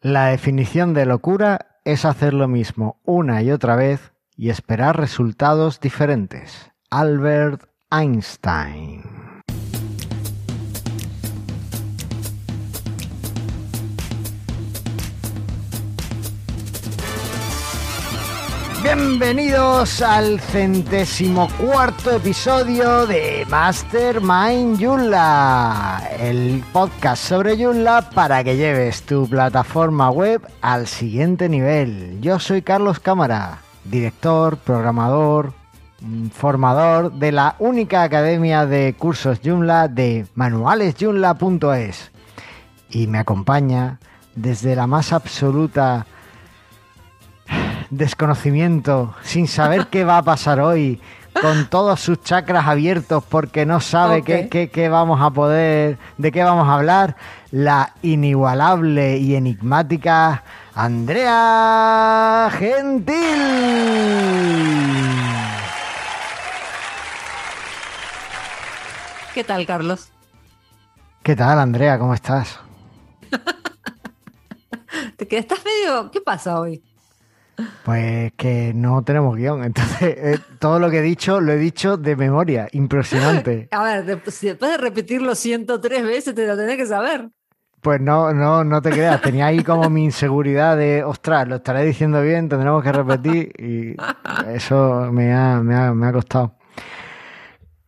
[0.00, 5.80] La definición de locura es hacer lo mismo una y otra vez y esperar resultados
[5.80, 6.70] diferentes.
[6.88, 9.27] Albert Einstein.
[18.82, 29.02] Bienvenidos al centésimo cuarto episodio de Mastermind Joomla, el podcast sobre Joomla para que lleves
[29.02, 32.20] tu plataforma web al siguiente nivel.
[32.20, 35.52] Yo soy Carlos Cámara, director, programador,
[36.00, 42.12] mm, formador de la única academia de cursos Joomla de manualesjoomla.es
[42.90, 43.98] y me acompaña
[44.36, 46.06] desde la más absoluta
[47.90, 51.00] desconocimiento, sin saber qué va a pasar hoy,
[51.40, 54.50] con todos sus chakras abiertos porque no sabe Ok.
[54.50, 57.16] qué, qué vamos a poder, de qué vamos a hablar,
[57.50, 60.42] la inigualable y enigmática
[60.74, 63.16] Andrea Gentil.
[69.34, 70.08] ¿Qué tal, Carlos?
[71.22, 71.98] ¿Qué tal, Andrea?
[71.98, 72.58] ¿Cómo estás?
[75.16, 75.44] ¿Te quedas?
[75.44, 76.10] ¿Estás medio...
[76.10, 76.82] ¿Qué pasa hoy?
[77.84, 81.96] Pues que no tenemos guion, entonces eh, todo lo que he dicho lo he dicho
[81.96, 83.68] de memoria, impresionante.
[83.72, 87.30] A ver, si después de repetirlo 103 veces te lo tenés que saber.
[87.80, 91.84] Pues no, no, no te creas, tenía ahí como mi inseguridad de, ostras, lo estaré
[91.84, 93.96] diciendo bien, tendremos que repetir y
[94.52, 96.56] eso me ha, me ha, me ha costado.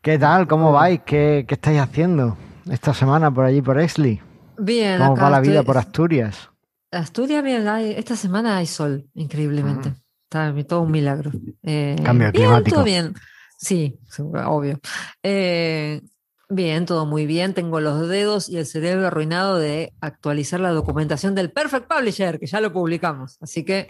[0.01, 0.47] ¿Qué tal?
[0.47, 1.01] ¿Cómo vais?
[1.05, 2.37] ¿Qué, qué estáis haciendo
[2.71, 4.21] esta semana por allí, por Exley?
[4.59, 6.50] Bien, ¿Cómo acá va la estoy- vida por Asturias?
[6.93, 9.93] Asturias, bien, hay- esta semana hay sol, increíblemente.
[10.25, 11.31] Está todo un milagro.
[11.63, 12.03] Eh, Ah.
[12.05, 12.75] Cambio bien, climático.
[12.77, 13.15] todo bien.
[13.59, 13.99] Sí,
[14.47, 14.81] obvio.
[15.23, 16.01] Eh,
[16.49, 17.53] bien, todo muy bien.
[17.55, 22.47] Tengo los dedos y el cerebro arruinado de actualizar la documentación del Perfect Publisher, que
[22.47, 23.37] ya lo publicamos.
[23.41, 23.89] Así que,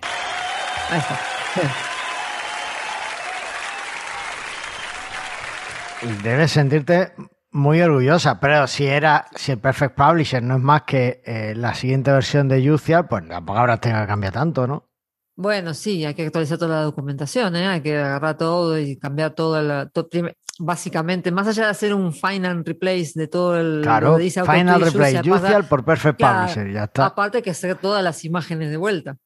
[0.90, 1.20] ahí está.
[6.22, 7.12] Debes sentirte
[7.52, 11.74] muy orgullosa, pero si era, si el Perfect Publisher no es más que eh, la
[11.74, 14.88] siguiente versión de Yucia, pues tampoco habrá tenido que cambiar tanto, ¿no?
[15.36, 17.66] Bueno, sí, hay que actualizar toda la documentación, ¿eh?
[17.66, 19.88] Hay que agarrar todo y cambiar toda la...
[19.88, 23.80] to- prim- básicamente, más allá de hacer un final replace de todo el...
[23.82, 27.06] Claro, dice Final pasa- Yucial por Perfect Claro, Publisher, ya está.
[27.06, 29.16] Aparte hay que hacer todas las imágenes de vuelta.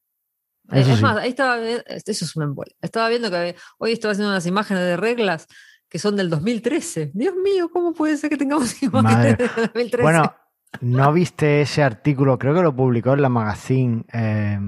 [0.71, 1.03] Eso es sí.
[1.03, 2.73] más, ahí estaba, vi- eso es una embolia.
[2.81, 5.47] Estaba viendo que hoy estaba haciendo unas imágenes de reglas
[5.95, 7.11] que son del 2013.
[7.13, 10.01] Dios mío, ¿cómo puede ser que tengamos imágenes del 2013?
[10.01, 10.33] Bueno,
[10.81, 12.37] ¿no viste ese artículo?
[12.37, 14.59] Creo que lo publicó en la magazine eh,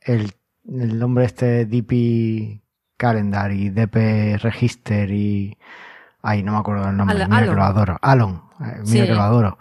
[0.00, 0.32] el,
[0.68, 2.60] el nombre este DP
[2.96, 5.56] Calendar y DP Register y...
[6.22, 7.22] Ay, no me acuerdo del nombre.
[7.22, 7.96] Al- mira que lo adoro.
[8.02, 8.42] Alon.
[8.60, 8.98] eh, mira Sí.
[9.06, 9.58] que lo adoro.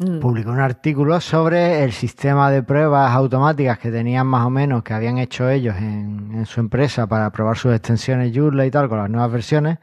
[0.00, 0.18] Mm.
[0.18, 4.94] Publicó un artículo sobre el sistema de pruebas automáticas que tenían más o menos, que
[4.94, 8.98] habían hecho ellos en, en su empresa para probar sus extensiones Joomla y tal con
[8.98, 9.78] las nuevas versiones.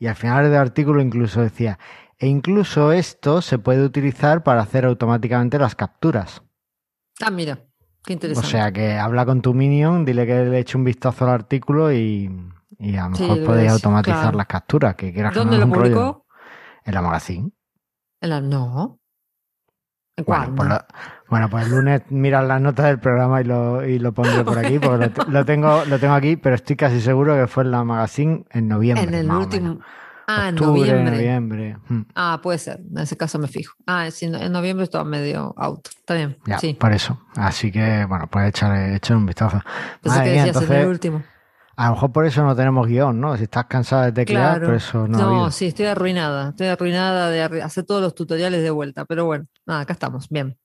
[0.00, 1.78] Y al final del artículo incluso decía,
[2.18, 6.42] e incluso esto se puede utilizar para hacer automáticamente las capturas.
[7.20, 7.56] Ah, mira,
[8.04, 8.48] qué O interesante.
[8.50, 12.30] sea que habla con tu minion, dile que le eche un vistazo al artículo y,
[12.78, 14.38] y a lo mejor podéis automatizar claro.
[14.38, 16.26] las capturas, que quieras no ¿Dónde lo publicó?
[16.84, 17.50] En la magazine.
[18.22, 18.98] En la- no.
[20.16, 20.56] ¿En Bueno, cuándo?
[20.64, 20.80] pues,
[21.30, 24.58] bueno, pues el lunes miras las notas del programa y lo, y lo pondré por
[24.58, 27.62] aquí, porque lo, te- lo tengo, lo tengo aquí, pero estoy casi seguro que fue
[27.64, 29.04] en la magazine en noviembre.
[29.06, 29.78] en el último.
[30.32, 31.10] Ah, en noviembre.
[31.16, 31.76] noviembre.
[31.88, 32.78] Mm, Ah, puede ser.
[32.88, 33.74] En ese caso me fijo.
[33.86, 35.88] Ah, sí, en noviembre estaba medio out.
[35.88, 36.36] Está bien.
[36.46, 36.74] Ya, sí.
[36.74, 37.20] por eso.
[37.34, 39.60] Así que, bueno, pues echarle, echarle un vistazo.
[40.04, 41.22] Madre que decías en el entonces, último.
[41.74, 43.36] a lo mejor por eso no tenemos guion, ¿no?
[43.36, 44.66] Si estás cansada de teclear, Claro.
[44.66, 46.50] por eso no, No, sí, estoy arruinada.
[46.50, 49.06] Estoy arruinada de hacer todos los tutoriales de vuelta.
[49.06, 50.28] Pero bueno, nada, acá estamos.
[50.28, 50.56] Bien.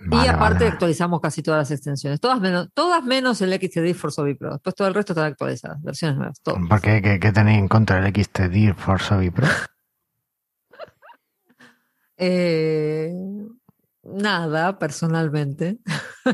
[0.00, 0.72] Y aparte vale.
[0.72, 2.20] actualizamos casi todas las extensiones.
[2.20, 4.52] Todas menos, todas menos el XTD for Sobi Pro.
[4.52, 5.82] Después todo el resto están actualizadas.
[5.82, 6.40] Versiones nuevas.
[6.40, 6.56] Todo.
[6.68, 7.02] ¿Por qué?
[7.02, 9.46] ¿Qué, qué tenéis en contra del XTD for Sobi Pro?
[12.22, 13.14] Eh,
[14.02, 15.78] nada, personalmente.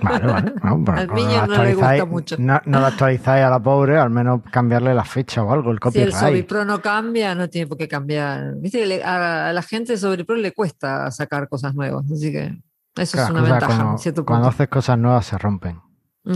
[0.02, 0.52] Vale, vale.
[0.64, 2.36] No, pero Al niño no le gusta mucho.
[2.40, 5.76] No, no lo actualizáis a la pobre, al menos cambiarle la fecha o algo, el
[5.76, 6.14] Si el copyright.
[6.14, 8.56] Sobi Pro no cambia, no tiene por qué cambiar.
[8.56, 12.04] Viste que a, la gente de Sobi Pro le cuesta sacar cosas nuevas.
[12.10, 12.58] Así que
[12.96, 13.66] eso Claro, es una ventaja.
[13.76, 14.54] cuando, en cierto cuando punto.
[14.56, 15.80] haces cosas nuevas se rompen.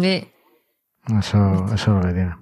[0.03, 0.33] Eh,
[1.19, 2.37] Eso, eso es lo que tiene.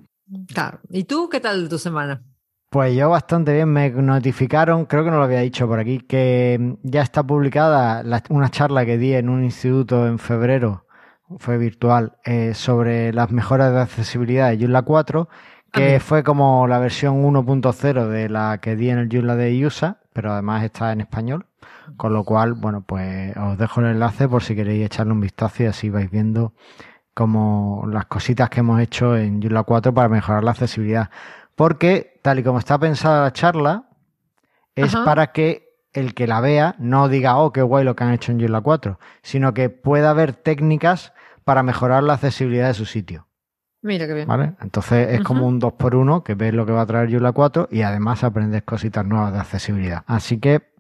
[0.53, 0.81] claro.
[0.91, 2.23] ¿Y tú qué tal tu semana?
[2.71, 6.77] Pues yo bastante bien me notificaron, creo que no lo había dicho por aquí, que
[6.83, 10.85] ya está publicada la- una charla que di en un instituto en febrero,
[11.39, 15.29] fue virtual, eh, sobre las mejoras de accesibilidad de Joomla 4,
[15.73, 20.01] que fue como la versión 1.0 de la que di en el Joomla de USA,
[20.13, 21.47] pero además está en español.
[21.97, 25.63] Con lo cual, bueno, pues os dejo el enlace por si queréis echarle un vistazo
[25.63, 26.53] y así vais viendo
[27.15, 31.11] como las cositas que hemos hecho en Joomla 4 para mejorar la accesibilidad.
[31.57, 33.89] Porque, tal y como está pensada la charla,
[34.77, 35.05] es Ajá.
[35.05, 38.31] para que el que la vea no diga, oh, qué guay lo que han hecho
[38.31, 41.13] en Joomla 4, sino que pueda ver técnicas
[41.45, 43.27] para mejorar la accesibilidad de su sitio.
[43.83, 44.29] Mira qué bien.
[44.29, 44.55] ¿Vale?
[44.61, 47.33] Entonces es como un 2 por 1 que ves lo que va a traer Joomla
[47.33, 50.05] 4 y además aprendes cositas nuevas de accesibilidad.
[50.07, 50.78] Así que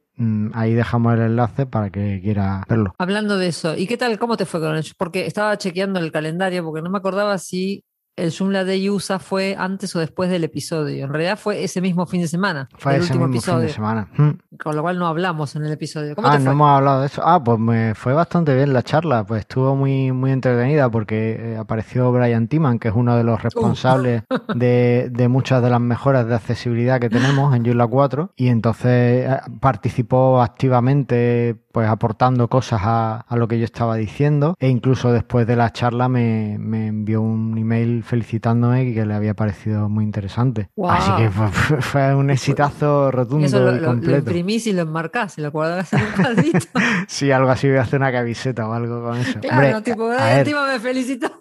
[0.53, 2.94] ahí dejamos el enlace para que quiera verlo.
[2.99, 4.19] Hablando de eso, ¿y qué tal?
[4.19, 4.94] ¿Cómo te fue con eso?
[4.99, 7.85] Porque estaba chequeando el calendario porque no me acordaba si
[8.19, 11.05] el Joomla Day USA fue antes o después del episodio.
[11.05, 13.67] En realidad fue ese mismo fin de semana, Fue el ese último mismo fin episodio,
[13.69, 14.09] de semana.
[14.17, 14.31] Mm.
[14.62, 16.15] con lo cual no hablamos en el episodio.
[16.15, 17.23] ¿Cómo Ah, te no hemos hablado de eso.
[17.25, 19.25] Ah, pues me fue bastante bien la charla.
[19.25, 23.43] Pues estuvo muy, muy entretenida porque eh, apareció Brian Timan, que es uno de los
[23.43, 24.23] responsables
[24.55, 28.32] de, de muchas de las mejoras de accesibilidad que tenemos en Joomla 4.
[28.37, 34.56] Y entonces eh, participó activamente, pues aportando cosas a, a lo que yo estaba diciendo.
[34.58, 39.14] E incluso después de la charla me, me envió un email felicitándome y que le
[39.14, 40.70] había parecido muy interesante.
[40.88, 44.19] Así que fue, un exitazo rotundo Eso lo, y lo- lo completo.
[44.19, 46.58] imprimís y lo enmarcás y lo guardás en un cuadrito.
[47.06, 49.38] Sí, algo así, voy a hacer una camiseta o algo con eso.
[49.38, 51.40] claro, Hombre, tipo, a "Ay, ver, encima me felicitó.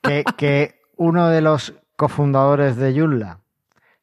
[0.00, 3.40] que, que uno de los cofundadores de Joomla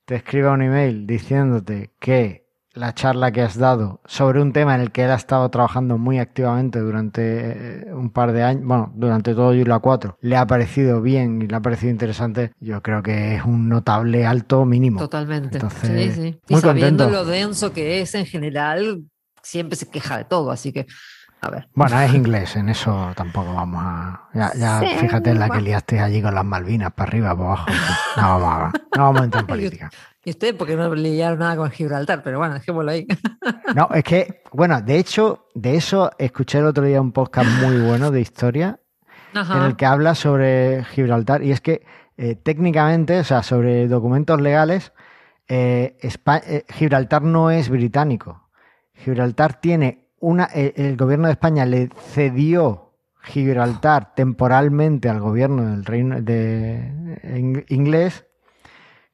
[0.03, 4.81] te escriba un email diciéndote que la charla que has dado sobre un tema en
[4.81, 8.91] el que él ha estado trabajando muy activamente durante eh, un par de años, bueno,
[8.95, 13.01] durante todo Joomla 4, le ha parecido bien y le ha parecido interesante, yo creo
[13.01, 14.99] que es un notable alto mínimo.
[14.99, 15.57] Totalmente.
[15.57, 16.39] Entonces, sí, sí.
[16.47, 17.23] Y muy sabiendo contento.
[17.23, 19.03] lo denso que es en general,
[19.41, 20.85] siempre se queja de todo, así que,
[21.41, 21.69] a ver.
[21.73, 24.29] Bueno, es inglés, en eso tampoco vamos a.
[24.33, 27.47] Ya, ya Sí, fíjate en la que liaste allí con las Malvinas, para arriba, para
[27.47, 27.65] abajo.
[28.17, 29.89] No vamos a, no vamos a entrar en política.
[30.29, 33.07] Y ustedes porque no lidiaron nada con Gibraltar, pero bueno, dejémoslo ahí.
[33.75, 37.79] No, es que, bueno, de hecho, de eso escuché el otro día un podcast muy
[37.81, 38.79] bueno de historia
[39.57, 41.83] en el que habla sobre Gibraltar y es que
[42.17, 44.91] eh, técnicamente, o sea, sobre documentos legales,
[45.47, 48.49] eh, eh, Gibraltar no es británico.
[48.93, 52.93] Gibraltar tiene una, el gobierno de España le cedió
[53.23, 58.25] Gibraltar temporalmente al gobierno del reino de in- inglés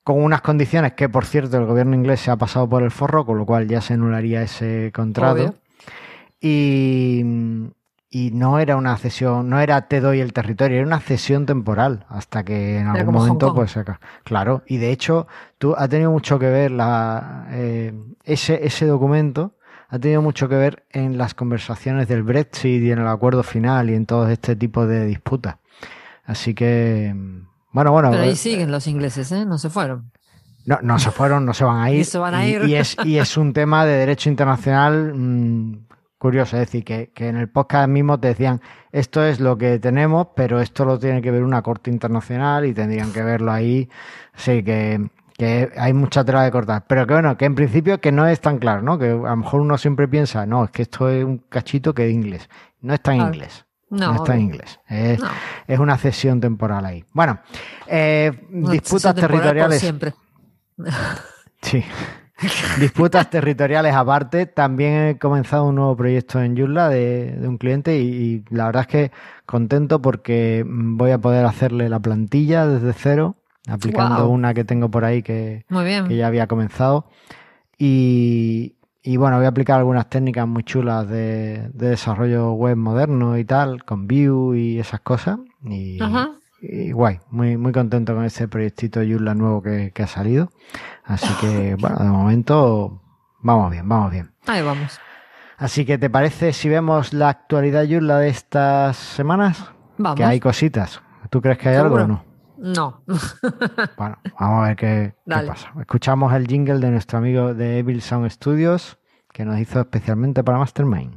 [0.05, 3.25] con unas condiciones que, por cierto, el gobierno inglés se ha pasado por el forro,
[3.25, 5.55] con lo cual ya se anularía ese contrato.
[6.39, 7.23] Y,
[8.11, 12.05] y no era una cesión, no era te doy el territorio, era una cesión temporal,
[12.07, 13.75] hasta que en algún momento, pues.
[14.23, 15.25] Claro, y de hecho,
[15.57, 17.91] tú ha tenido mucho que ver la, eh,
[18.25, 19.55] ese, ese documento.
[19.89, 23.89] Ha tenido mucho que ver en las conversaciones del Brexit y en el acuerdo final
[23.89, 25.55] y en todo este tipo de disputas.
[26.25, 27.11] Así que,
[27.75, 28.09] bueno, bueno.
[28.11, 29.45] Pero ahí eh, siguen los ingleses, ¿eh?
[29.45, 30.11] No se fueron.
[30.65, 31.99] no, no se fueron, no se van a ir.
[31.99, 32.63] Y se van a ir.
[32.65, 35.85] y es, y es un tema de derecho internacional mm,
[36.17, 36.55] curioso.
[36.57, 38.61] Es decir, que, que en el podcast mismo te decían,
[38.91, 42.73] esto es lo que tenemos, pero esto lo tiene que ver una corte internacional y
[42.73, 43.89] tendrían que verlo ahí.
[44.35, 46.85] Sí, que, que hay mucha tela de cortar.
[46.87, 48.97] Pero que bueno, que en principio que no es tan claro, ¿no?
[48.97, 52.07] Que a lo mejor uno siempre piensa, no, es que esto es un cachito que
[52.07, 52.49] es inglés.
[52.81, 53.64] No está en Ah, inglés.
[53.89, 54.79] No, No, está en inglés.
[54.87, 55.27] Es, No.
[55.67, 57.03] es una cesión temporal ahí.
[57.13, 57.39] Bueno,
[57.87, 59.79] eh, disputas territoriales.
[59.79, 60.13] siempre.
[61.61, 61.83] Sí.
[62.79, 64.45] Disputas territoriales aparte.
[64.45, 68.65] También he comenzado un nuevo proyecto en Joomla de, de un cliente y, y la
[68.67, 69.11] verdad es que
[69.47, 73.37] contento porque voy a poder hacerle la plantilla desde cero,
[73.67, 76.07] aplicando una que tengo por ahí que, Muy bien.
[76.07, 77.07] que ya había comenzado.
[77.79, 78.74] Y,
[79.05, 83.45] y bueno, voy a aplicar algunas técnicas muy chulas de, de desarrollo web moderno y
[83.45, 85.37] tal, con Vue y esas cosas.
[85.63, 86.31] Y, Ajá.
[86.59, 90.49] y guay, muy, muy contento con este proyectito Joomla nuevo que, que ha salido.
[91.03, 92.99] Así que, bueno, de momento
[93.41, 94.31] vamos bien, vamos bien.
[94.47, 94.99] Ahí vamos.
[95.57, 99.71] Así que, ¿te parece si vemos la actualidad Joomla de estas semanas?
[99.99, 100.17] Vamos.
[100.17, 100.99] Que hay cositas.
[101.29, 102.23] ¿Tú crees que hay algo o no?
[102.57, 103.03] No.
[103.97, 105.71] Bueno, vamos a ver qué, pasa.
[105.79, 108.97] Escuchamos el jingle de nuestro amigo de Evil Sound Studios
[109.31, 111.13] que nos hizo especialmente para Mastermind.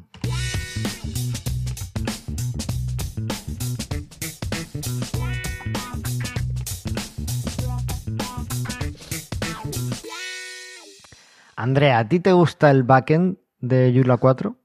[11.54, 14.57] Andrea, ¿a ti te gusta el backend de Joomla 4?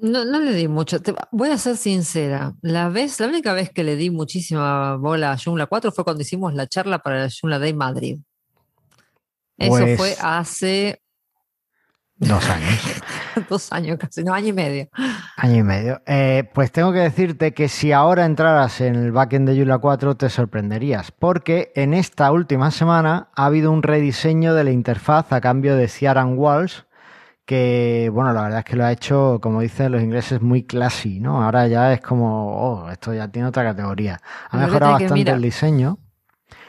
[0.00, 1.00] No, no le di mucho.
[1.02, 2.54] Te- voy a ser sincera.
[2.62, 6.22] La vez, la única vez que le di muchísima bola a Joomla 4 fue cuando
[6.22, 8.18] hicimos la charla para el Joomla Day Madrid.
[9.56, 11.02] Eso Pues- fue hace
[12.20, 12.80] Dos años.
[13.48, 14.88] dos años casi, no, año y medio.
[15.36, 16.02] Año y medio.
[16.06, 20.16] Eh, pues tengo que decirte que si ahora entraras en el backend de Joomla 4
[20.16, 25.40] te sorprenderías, porque en esta última semana ha habido un rediseño de la interfaz a
[25.40, 26.86] cambio de Ciaran Walls,
[27.48, 31.18] que, bueno, la verdad es que lo ha hecho, como dicen los ingleses, muy classy,
[31.18, 31.42] ¿no?
[31.42, 34.20] Ahora ya es como, oh, esto ya tiene otra categoría.
[34.50, 35.96] Ha Pero mejorado bastante el diseño,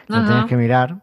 [0.08, 0.26] lo Ajá.
[0.26, 1.02] tienes que mirar.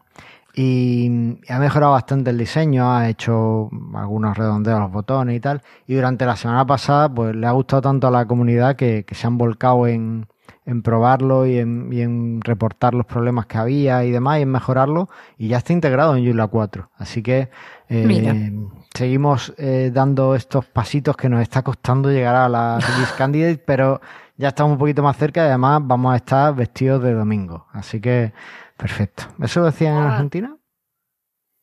[0.55, 5.61] Y ha mejorado bastante el diseño, ha hecho algunos redondeos a los botones y tal.
[5.85, 9.13] Y durante la semana pasada, pues le ha gustado tanto a la comunidad que, que
[9.13, 10.25] se han volcado en,
[10.67, 14.51] en probarlo y en, y en reportar los problemas que había y demás y en
[14.51, 15.09] mejorarlo.
[15.37, 16.91] Y ya está integrado en Joomla 4.
[16.97, 17.49] Así que
[17.89, 18.51] eh,
[18.93, 24.01] seguimos eh, dando estos pasitos que nos está costando llegar a la Release Candidate, pero
[24.35, 27.65] ya estamos un poquito más cerca y además vamos a estar vestidos de domingo.
[27.71, 28.33] Así que,
[28.75, 29.23] perfecto.
[29.41, 30.11] ¿Eso lo decían en Ah.
[30.11, 30.57] Argentina?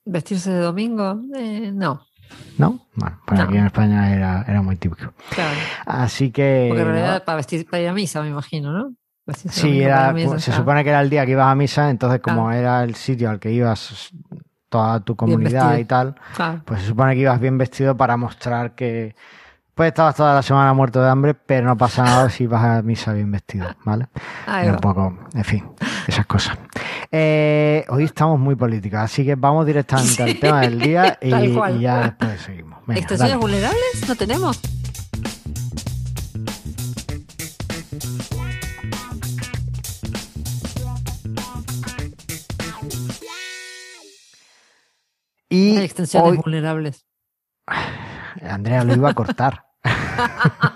[0.07, 1.21] ¿Vestirse de domingo?
[1.37, 2.03] Eh, no,
[2.59, 2.81] ¿No?
[2.95, 3.47] Bueno, pues No.
[3.47, 5.13] aquí en España era, era muy típico.
[5.31, 5.59] claro.
[5.87, 6.67] Así que.
[6.69, 7.25] Porque en realidad nada.
[7.25, 8.93] para vestir para ir a misa, me imagino, ¿no?
[9.27, 10.61] Vestirse de Sí, era, a misa, se claro.
[10.63, 12.59] supone que era el día que ibas a misa, entonces como Claro.
[12.59, 14.11] era el sitio al que ibas
[14.69, 16.63] toda tu comunidad y tal, Claro.
[16.65, 19.15] pues se supone que ibas bien vestido para mostrar que
[19.75, 22.83] pues estabas toda la semana muerto de hambre, pero no pasa nada si vas a
[22.83, 24.07] misa bien vestido, ¿vale?
[24.47, 24.75] Ahí va.
[24.75, 25.65] un poco, en fin,
[26.07, 26.57] esas cosas.
[27.17, 31.31] Eh, hoy estamos muy políticos, así que vamos directamente al tema del día y,
[31.81, 32.81] ya después seguimos.
[32.89, 33.41] Venga, ¿Extensiones dale.
[33.41, 34.09] vulnerables?
[34.09, 34.61] ¿No tenemos?
[45.49, 47.07] Y extensiones hoy, vulnerables.
[48.43, 49.67] Andrea lo iba a cortar.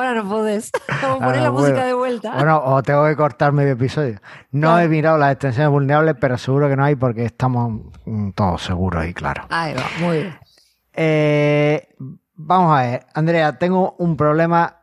[0.00, 0.70] Ahora no podés.
[1.02, 1.86] Vamos a poner la música puedo.
[1.86, 2.34] de vuelta.
[2.34, 4.20] Bueno, o tengo que cortar medio episodio.
[4.52, 4.82] No Claro.
[4.82, 9.06] he mirado las extensiones vulnerables, pero seguro que no hay porque estamos mm, todos seguros
[9.06, 9.46] y claros.
[9.50, 10.38] Ahí va, muy bien.
[10.94, 11.88] Eh,
[12.34, 14.74] vamos a ver, Andrea, tengo un problema.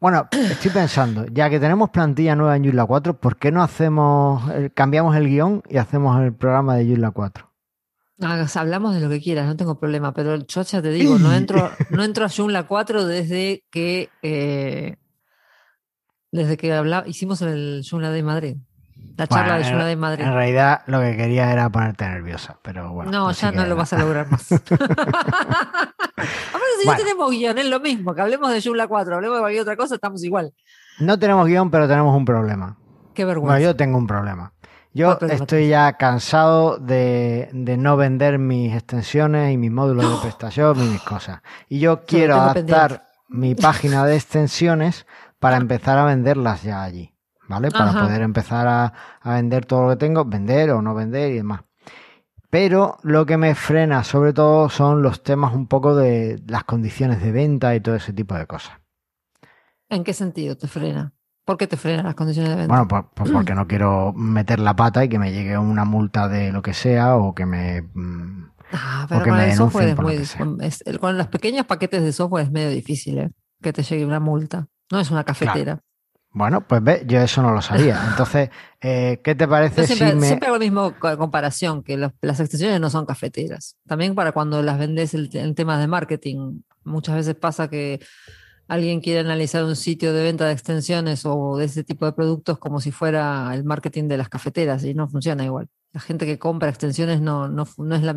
[0.00, 4.42] Bueno, estoy pensando, ya que tenemos plantilla nueva en Joomla 4, ¿por qué no hacemos,
[4.74, 7.50] cambiamos el guion y hacemos el programa de Joomla 4?
[8.20, 11.34] Ah, hablamos de lo que quieras, no tengo problema, pero yo ya te digo, no
[11.34, 14.96] entro, no entro a Joomla 4 desde que eh,
[16.30, 18.56] desde que hicimos el Joomla de Madrid.
[19.16, 20.24] La charla Bueno, de Joomla de Madrid.
[20.24, 23.10] En realidad lo que quería era ponerte nerviosa, pero bueno.
[23.10, 24.50] no, ya no lo vas a lograr más.
[24.52, 24.68] Aparte,
[26.80, 26.92] si Bueno.
[26.92, 29.76] no tenemos guion, es lo mismo, que hablemos de Joomla 4, hablemos de cualquier otra
[29.76, 30.52] cosa, estamos igual.
[31.00, 32.78] No tenemos guion, pero tenemos un problema.
[33.14, 33.54] Qué vergüenza.
[33.54, 34.52] Bueno, yo tengo un problema.
[34.94, 40.08] Yo ¿Cuál problema estoy ya cansado de, de no vender mis extensiones y mis módulos
[40.08, 41.42] de prestación y mis cosas.
[41.68, 45.04] Y yo quiero adaptar mi página de extensiones
[45.40, 47.12] para empezar a venderlas ya allí.
[47.48, 47.72] ¿Vale?
[47.72, 48.06] Para Ajá.
[48.06, 51.62] poder empezar a, a vender todo lo que tengo, vender o no vender y demás.
[52.48, 57.20] Pero lo que me frena sobre todo son los temas un poco de las condiciones
[57.20, 58.78] de venta y todo ese tipo de cosas.
[59.88, 61.13] ¿En qué sentido te frena?
[61.44, 62.72] ¿Por qué te frenan las condiciones de venta?
[62.74, 66.28] Bueno, pues, pues porque no quiero meter la pata y que me llegue una multa
[66.28, 67.82] de lo que sea o que me...
[67.82, 71.66] mm, Ah, pero que con me el software es muy con, es- con los pequeños
[71.66, 73.30] paquetes de software es medio difícil ¿eh?
[73.62, 74.66] que te llegue una multa.
[74.90, 75.80] No es una cafetera.
[76.32, 78.00] Bueno, pues ve, yo eso no lo sabía.
[78.10, 80.26] Entonces, eh, ¿qué te parece Yo siempre, si me...
[80.26, 83.76] siempre hago la misma co- comparación, que los- las extensiones no son cafeteras.
[83.86, 86.62] También para cuando las vendes en temas de marketing.
[86.82, 88.00] Muchas veces pasa que
[88.68, 92.58] alguien quiere analizar un sitio de venta de extensiones o de ese tipo de productos
[92.58, 95.68] como si fuera el marketing de las cafeteras y no funciona igual.
[95.92, 98.16] La gente que compra extensiones no, no, es la...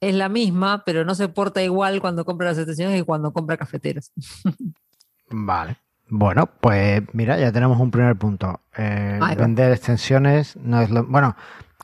[0.00, 3.56] Es la misma, pero no se porta igual cuando compra las extensiones que cuando compra
[3.56, 4.10] cafeteras.
[5.30, 5.76] Vale.
[6.08, 8.60] Bueno, pues mira, ya tenemos un primer punto.
[8.76, 11.04] Eh, vender extensiones no es lo...
[11.04, 11.36] Bueno,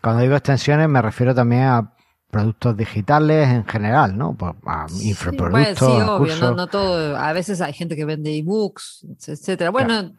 [0.03, 1.93] cuando digo extensiones me refiero también a
[2.31, 4.35] productos digitales en general, ¿no?
[4.35, 7.17] Pues a Sí, bueno, sí, obvio, no, no todo.
[7.17, 9.71] A veces hay gente que vende ebooks, etcétera.
[9.71, 10.13] Bueno,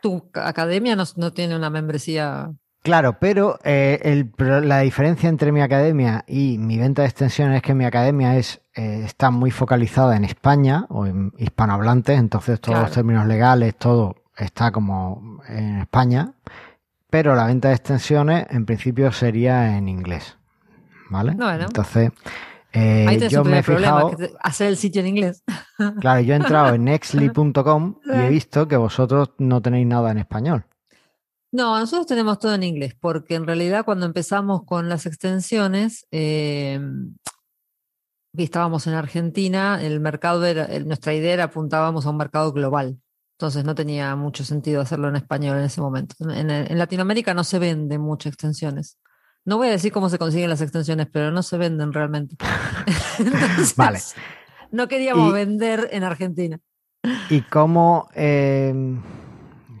[0.00, 2.50] tu academia no, no tiene una membresía.
[2.82, 4.32] Claro, pero eh, el
[4.66, 8.60] la diferencia entre mi academia y mi venta de extensiones es que mi academia es
[8.74, 14.16] eh, está muy focalizada en España o en hispanohablantes, entonces todos los términos legales, todo
[14.36, 16.32] está como en España,
[17.10, 20.38] pero la venta de extensiones en principio sería en inglés,
[21.12, 21.34] ¿vale?
[21.34, 21.64] Bueno.
[21.66, 22.10] Entonces
[22.72, 25.44] eh, Ahí yo me he fijado, que te- hacer el sitio en inglés.
[26.00, 30.18] claro, yo he entrado en nextly.com y he visto que vosotros no tenéis nada en
[30.18, 30.66] español.
[31.54, 36.80] No, nosotros tenemos todo en inglés, porque en realidad cuando empezamos con las extensiones, eh,
[38.34, 42.98] y estábamos en Argentina, el mercado era, nuestra idea era apuntábamos a un mercado global.
[43.38, 46.14] Entonces no tenía mucho sentido hacerlo en español en ese momento.
[46.20, 48.98] En, en Latinoamérica no se venden muchas extensiones.
[49.44, 52.36] No voy a decir cómo se consiguen las extensiones, pero no se venden realmente.
[53.18, 53.98] Entonces, Vale.
[54.70, 56.58] No queríamos Y- vender en Argentina.
[57.30, 58.08] ¿Y cómo...
[58.14, 58.96] eh,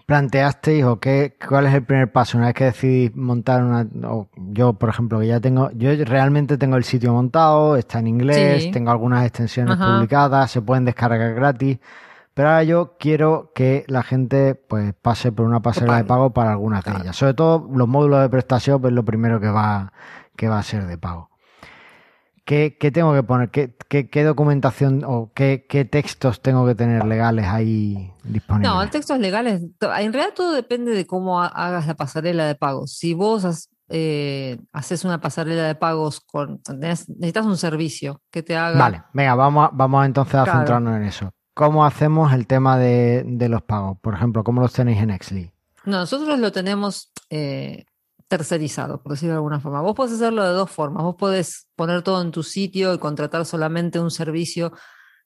[0.04, 3.86] planteasteis o qué, cuál es el primer paso una vez que decidís montar una...
[4.10, 5.70] O yo, por ejemplo, que ya tengo...
[5.72, 8.70] Yo realmente tengo el sitio montado, está en inglés, Sí.
[8.72, 9.94] tengo algunas extensiones Ajá.
[9.94, 11.78] publicadas, se pueden descargar gratis.
[12.34, 16.52] Pero ahora yo quiero que la gente pues pase por una pasarela de pago para
[16.52, 17.16] algunas de ellas.
[17.16, 19.92] Sobre todo los módulos de prestación, pues lo primero que va,
[20.36, 21.28] que va a ser de pago.
[22.44, 23.50] ¿Qué, qué tengo que poner?
[23.50, 28.72] ¿Qué, qué, qué documentación o qué, qué textos tengo que tener legales ahí disponibles?
[28.74, 32.96] No, textos legales, en realidad todo depende de cómo ha- hagas la pasarela de pagos.
[32.96, 38.56] Si vos has- eh, haces una pasarela de pagos con, necesitas un servicio que te
[38.56, 38.76] haga.
[38.78, 40.58] Vale, venga, vamos, a- vamos entonces a Claro.
[40.60, 41.30] centrarnos en eso.
[41.54, 43.98] ¿Cómo hacemos el tema de, de los pagos?
[44.00, 45.52] Por ejemplo, ¿cómo los tenéis en Exli?
[45.84, 47.84] No, nosotros lo tenemos eh,
[48.28, 49.82] tercerizado, por decirlo de alguna forma.
[49.82, 51.02] Vos podés hacerlo de dos formas.
[51.02, 54.72] Vos podés poner todo en tu sitio y contratar solamente un servicio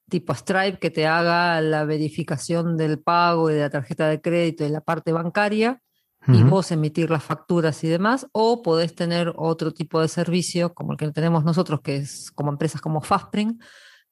[0.08, 4.64] tipo Stripe que te haga la verificación del pago y de la tarjeta de crédito
[4.64, 5.80] y la parte bancaria
[6.28, 10.92] y vos emitir las facturas y demás, o podés tener otro tipo de servicio como
[10.92, 13.62] el que tenemos nosotros, que es como empresas como Fastprint,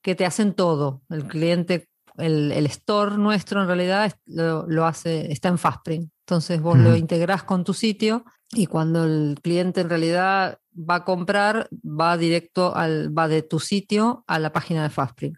[0.00, 1.02] que te hacen todo.
[1.08, 6.10] El cliente, el, el store nuestro en realidad lo, lo hace, está en Fastprint.
[6.26, 6.98] Entonces vos lo Ujú.
[6.98, 12.74] integrás con tu sitio y cuando el cliente en realidad va a comprar, va directo
[12.74, 15.36] al, va de tu sitio a la página de Fastprint.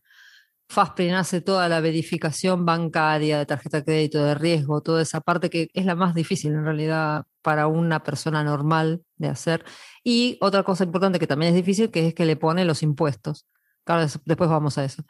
[0.68, 5.48] Fastprint hace toda la verificación bancaria, de tarjeta de crédito, de riesgo, toda esa parte
[5.48, 9.64] que es la más difícil en realidad para una persona normal de hacer.
[10.02, 13.46] Y otra cosa importante que también es difícil, que es que le pone los impuestos.
[13.84, 15.04] Claro, des- después vamos a eso.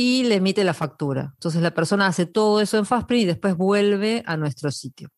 [0.00, 1.32] Y le emite la factura.
[1.34, 5.08] Entonces la persona hace todo eso en Fastprint y después vuelve a nuestro sitio.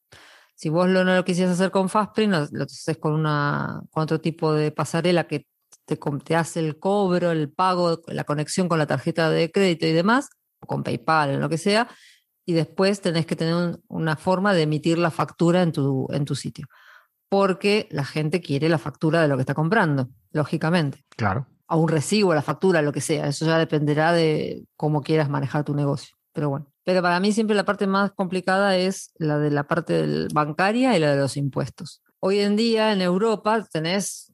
[0.55, 4.23] Si vos lo, no lo quisieras hacer con Fastprint, lo, haces con, una, con otro
[4.23, 5.47] tipo de pasarela que
[5.85, 9.93] te, te hace el cobro, el pago, la conexión con la tarjeta de crédito y
[9.93, 11.87] demás, o con PayPal, en lo que sea,
[12.47, 16.25] y después tenés que tener un- una forma de emitir la factura en tu, en
[16.25, 16.67] tu sitio.
[17.29, 21.05] Porque la gente quiere la factura de lo que está comprando, lógicamente.
[21.17, 21.47] Claro.
[21.71, 23.27] A un recibo, la factura, lo que sea.
[23.29, 26.17] Eso ya dependerá de cómo quieras manejar tu negocio.
[26.33, 26.67] Pero bueno.
[26.85, 31.01] Pero para mí siempre la parte más complicada es la de la parte bancaria y
[31.01, 32.03] la de los impuestos.
[32.19, 34.33] Hoy en día en Europa tenés,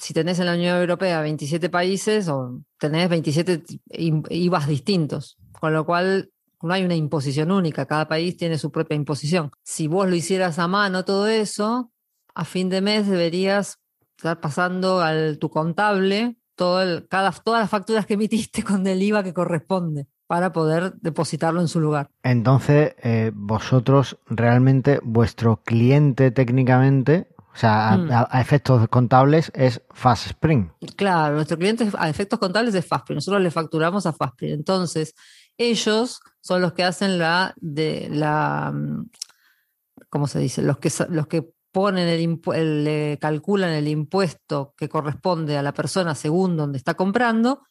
[0.00, 5.36] si tenés en la Unión Europea 27 países o tenés 27 ti- im- IVAs distintos,
[5.52, 6.30] con lo cual
[6.62, 9.50] no hay una imposición única, cada país tiene su propia imposición.
[9.64, 11.90] Si vos lo hicieras a mano todo eso,
[12.34, 13.78] a fin de mes deberías
[14.16, 19.02] estar pasando al tu contable todo el- cada, todas las facturas que emitiste con el
[19.02, 22.10] IVA que corresponde para poder depositarlo en su lugar.
[22.22, 28.10] Entonces, eh, vosotros realmente, vuestro cliente técnicamente, o sea, a, Mm.
[28.12, 30.68] a- a efectos contables, es Fast Spring.
[30.96, 34.52] Claro, nuestro cliente a efectos contables es Fastprint, nosotros le facturamos a Fastprint.
[34.54, 35.14] Entonces,
[35.56, 39.08] ellos son los que hacen la de la mm,
[40.10, 40.60] ¿cómo se dice?
[40.62, 45.72] Los que los que ponen el, el, eh, calculan el impuesto que corresponde a la
[45.72, 47.62] persona según donde está comprando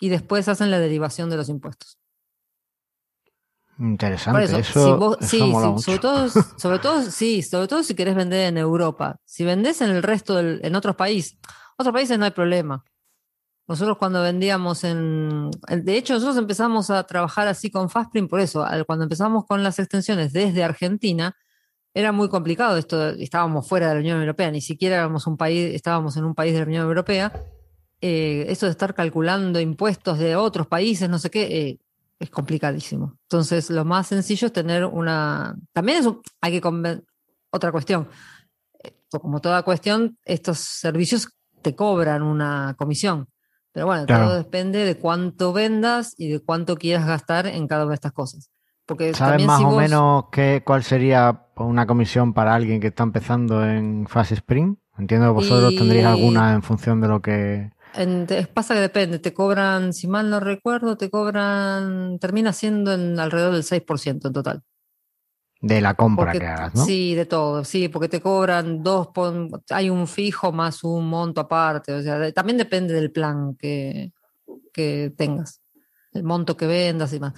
[0.00, 1.98] y después hacen la derivación de los impuestos.
[3.80, 4.44] Interesante.
[4.44, 7.94] eso, eso, si vos- eso sí, sí, sobre todo, sobre todo, sí, sobre todo si
[7.94, 9.20] querés vender en Europa.
[9.24, 11.38] Si vendés en el resto del, en otros países,
[11.76, 12.84] otros países no hay problema.
[13.68, 18.66] Nosotros cuando vendíamos en, de hecho nosotros empezamos a trabajar así con Fastprint por eso,
[18.86, 21.36] cuando empezamos con las extensiones desde Argentina,
[21.98, 25.74] era muy complicado esto, estábamos fuera de la Unión Europea, ni siquiera éramos un país,
[25.74, 27.32] estábamos en un país de la Unión Europea.
[28.00, 31.78] Eh, esto de estar calculando impuestos de otros países, no sé qué, eh,
[32.20, 33.16] es complicadísimo.
[33.22, 35.56] Entonces, lo más sencillo es tener una.
[35.72, 37.04] También es un- hay que conven-
[37.50, 38.08] otra cuestión.
[38.84, 41.28] Eh, Como toda cuestión, estos servicios
[41.62, 43.26] te cobran una comisión.
[43.72, 44.26] Pero bueno, Claro.
[44.28, 48.12] todo depende de cuánto vendas y de cuánto quieras gastar en cada una de estas
[48.12, 48.50] cosas.
[48.88, 53.02] Porque ¿Sabes más si o menos qué, cuál sería una comisión para alguien que está
[53.02, 54.76] empezando en Fast Spring?
[54.96, 57.70] Entiendo que vosotros Y- tendréis alguna en función de lo que...
[57.94, 63.18] En- pasa que depende, te cobran, si mal no recuerdo, te cobran, termina siendo en
[63.20, 64.62] alrededor del 6% en total.
[65.60, 66.84] de la compra Porque- que hagas, ¿no?
[66.84, 69.08] Sí, de todo, sí, porque te cobran dos,
[69.70, 74.12] hay un fijo más un monto aparte, o sea, de- también depende del plan que,
[74.72, 75.60] que tengas,
[76.12, 77.34] el monto que vendas y más.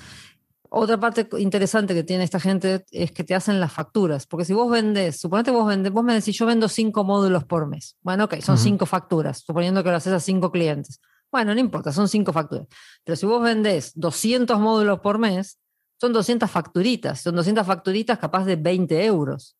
[0.73, 4.53] Otra parte interesante que tiene esta gente es que te hacen las facturas, porque si
[4.53, 7.97] vos vendés, suponete vos vendés, vos me decís, yo vendo cinco módulos por mes.
[8.03, 11.01] Bueno, ok, son cinco facturas, suponiendo que lo haces a cinco clientes.
[11.33, 12.69] Bueno, no importa, son cinco facturas.
[13.03, 15.59] Pero si vos vendés 200 módulos por mes,
[16.01, 19.57] son 200 facturitas, son 200 facturitas capaz de 20 euros.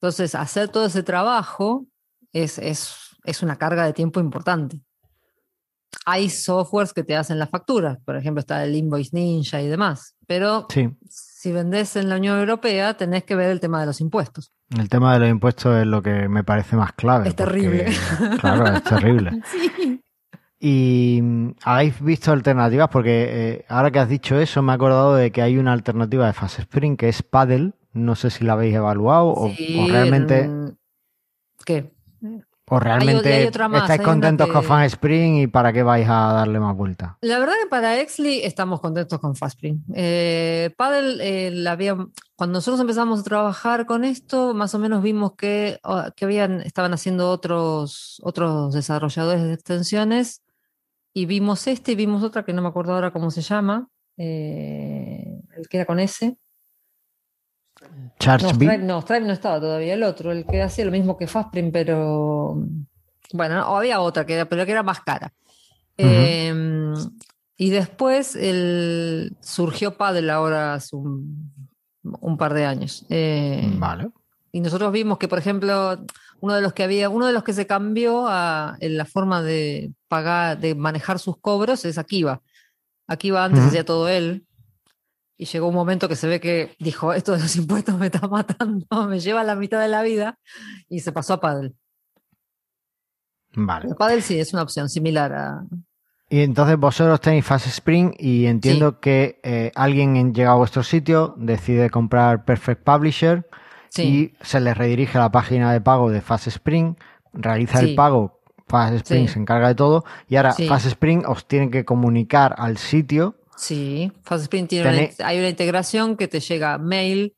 [0.00, 1.86] Entonces, hacer todo ese trabajo
[2.32, 4.80] es, es, es una carga de tiempo importante.
[6.04, 10.14] Hay softwares que te hacen las facturas, por ejemplo está el Invoice Ninja y demás,
[10.26, 10.90] pero Sí.
[11.08, 14.52] si vendés en la Unión Europea tenés que ver el tema de los impuestos.
[14.76, 17.28] El tema de los impuestos es lo que me parece más clave.
[17.28, 17.86] Es porque, terrible.
[18.40, 19.42] Claro, es terrible.
[19.50, 20.00] Sí.
[20.58, 22.88] ¿Y mm, habéis visto alternativas?
[22.88, 26.26] Porque eh, ahora que has dicho eso, me he acordado de que hay una alternativa
[26.26, 27.72] de Fast Spring que es Paddle.
[27.92, 30.78] No sé si la habéis evaluado o, Sí, o realmente, en-
[31.64, 31.92] ¿Qué?
[32.68, 36.32] O realmente hay más, estáis contentos que- con Fast Spring y para qué vais a
[36.32, 37.16] darle más vuelta.
[37.20, 39.84] La verdad que para Exley estamos contentos con Fastspring.
[39.94, 41.96] Eh, Paddle, eh, la había-
[42.34, 45.78] cuando nosotros empezamos a trabajar con esto, más o menos vimos que,
[46.16, 50.42] que habían, estaban haciendo otros, otros desarrolladores de extensiones
[51.14, 55.40] y vimos este y vimos otra que no me acuerdo ahora cómo se llama, eh,
[55.56, 55.98] el que era con
[57.90, 61.16] No, Charge Stripe no, Stripe no estaba todavía, el otro, el que hacía lo mismo
[61.16, 62.56] que Fastprint, pero
[63.32, 65.32] bueno, había otra que era, pero que era más cara.
[65.98, 66.52] Eh,
[67.56, 71.52] y después el, surgió Paddle ahora hace un,
[72.02, 73.06] un par de años.
[73.08, 74.10] Eh, Vale.
[74.52, 75.98] y nosotros vimos que, por ejemplo,
[76.40, 79.42] uno de los que había, uno de los que se cambió a, en la forma
[79.42, 82.42] de pagar, de manejar sus cobros es Akiva.
[83.06, 83.68] Akiva antes Ujú.
[83.68, 84.45] hacía todo él.
[85.38, 88.26] Y llegó un momento que se ve que dijo, esto de los impuestos me está
[88.26, 90.38] matando, me lleva la mitad de la vida,
[90.88, 91.74] y se pasó a Paddle.
[93.54, 93.88] Vale.
[93.88, 95.64] El Paddle sí es una opción similar a...
[96.28, 100.82] Y entonces vosotros tenéis Fast Spring y entiendo que eh, alguien en- llega a vuestro
[100.82, 103.48] sitio, decide comprar Perfect Publisher
[103.88, 104.02] Sí,
[104.42, 106.96] y se les redirige a la página de pago de Fast Spring,
[107.32, 107.90] realiza Sí.
[107.90, 110.52] el pago, Fast Spring se encarga de todo y ahora.
[110.52, 113.36] Fast Spring os tiene que comunicar al sitio.
[113.56, 114.12] Sí.
[114.22, 117.34] Fastspring tiene una- hay una integración que te llega mail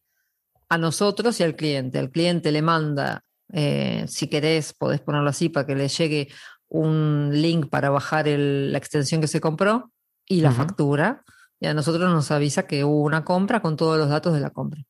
[0.69, 1.99] a nosotros y al cliente.
[1.99, 6.29] Al cliente le manda, eh, si querés, podés ponerlo así para que le llegue
[6.69, 9.91] un link para bajar el- la extensión que se compró
[10.27, 11.25] y la factura.
[11.61, 14.51] Y a nosotros nos avisa que hubo una compra con todos los datos de la
[14.51, 14.83] compra.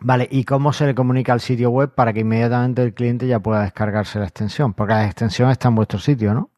[0.00, 3.40] Vale, ¿y cómo se le comunica al sitio web para que inmediatamente el cliente ya
[3.40, 4.74] pueda descargarse la extensión?
[4.74, 6.50] Porque la extensión está en vuestro sitio, ¿no?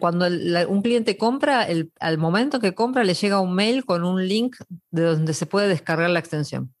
[0.00, 3.84] Cuando el- la- un cliente compra, el- al momento que compra le llega un mail
[3.84, 4.56] con un link
[4.90, 6.74] de donde se puede descargar la extensión.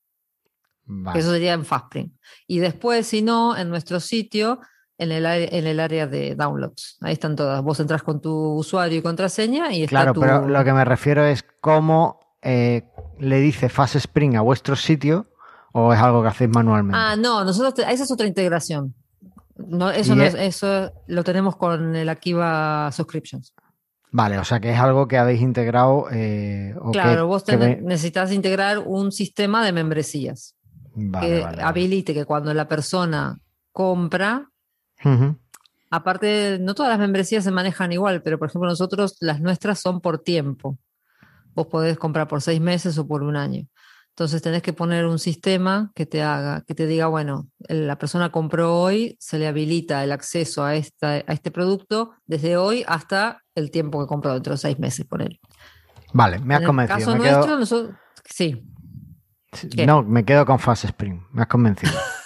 [0.86, 1.18] Vale.
[1.20, 2.12] Eso sería en Fastprint.
[2.46, 4.60] Y después, si no, en nuestro sitio,
[4.98, 6.98] en el, área- en el área de downloads.
[7.00, 7.62] Ahí están todas.
[7.62, 10.20] Vos entras con tu usuario y contraseña y está Claro, tu...
[10.20, 12.84] pero lo que me refiero es cómo eh,
[13.18, 15.26] le dice Fast Spring a vuestro sitio
[15.72, 16.98] o es algo que hacéis manualmente.
[17.00, 18.94] Ah, no, nosotros, te- esa es otra integración.
[19.56, 23.54] No, eso, no es- es- eso lo tenemos con el Akiva Subscriptions.
[24.10, 26.06] Vale, o sea que es algo que habéis integrado.
[26.12, 30.54] eh, o que- claro, vos que necesitas integrar un sistema de membresías
[30.94, 31.62] Vale, que vale, vale.
[31.62, 33.38] habilite que cuando la persona
[33.72, 34.48] compra,
[35.90, 40.00] aparte, no todas las membresías se manejan igual, pero por ejemplo nosotros, las nuestras son
[40.00, 40.78] por tiempo.
[41.54, 43.66] Vos podés comprar por seis meses o por un año.
[44.16, 48.30] Entonces tenés que poner un sistema que te haga, que te diga, bueno, la persona
[48.30, 53.42] compró hoy, se le habilita el acceso a, esta, a este producto desde hoy hasta
[53.56, 55.40] el tiempo que compró, dentro de seis meses, por él.
[56.12, 56.98] Vale, me has en el convencido.
[57.00, 58.62] caso me quedo- nuestro, nosotros, sí,
[59.74, 59.84] ¿qué?
[59.84, 61.20] No, me quedo con Fast Spring.
[61.32, 61.92] Me has convencido.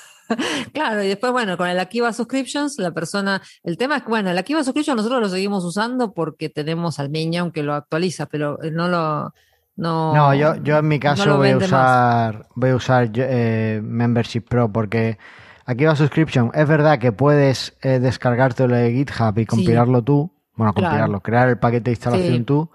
[0.75, 4.29] Claro, y después, bueno, con el Akiva Subscriptions, la persona, el tema es que, bueno,
[4.31, 8.63] el Akiva Subscription nosotros lo seguimos usando porque tenemos al Minion que lo actualiza, pero
[8.63, 9.33] eh, no lo,
[9.79, 10.15] no.
[10.15, 11.65] No, yo, yo en mi caso voy a más.
[11.65, 15.17] usar, voy a usar eh, Membership Pro porque
[15.65, 16.51] aquí va Subscription.
[16.53, 20.31] Es verdad que puedes eh, descargártelo de GitHub y compilarlo tú.
[20.55, 20.89] Bueno, Claro.
[20.91, 22.43] compilarlo, crear el paquete de instalación Sí.
[22.45, 22.71] tú.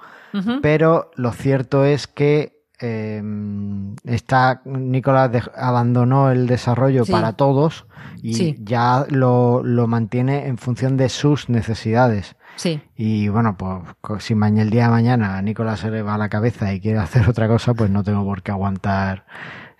[0.63, 3.21] Pero lo cierto es que eh,
[4.05, 7.11] está Nicolás abandonó el desarrollo Sí.
[7.11, 7.85] para todos
[8.21, 12.35] y ya lo, lo mantiene en función de sus necesidades.
[12.55, 16.17] Sí, Y bueno, pues si mañana el día de mañana a Nicolás se le va
[16.17, 19.25] la cabeza y quiere hacer otra cosa, pues no tengo por qué aguantar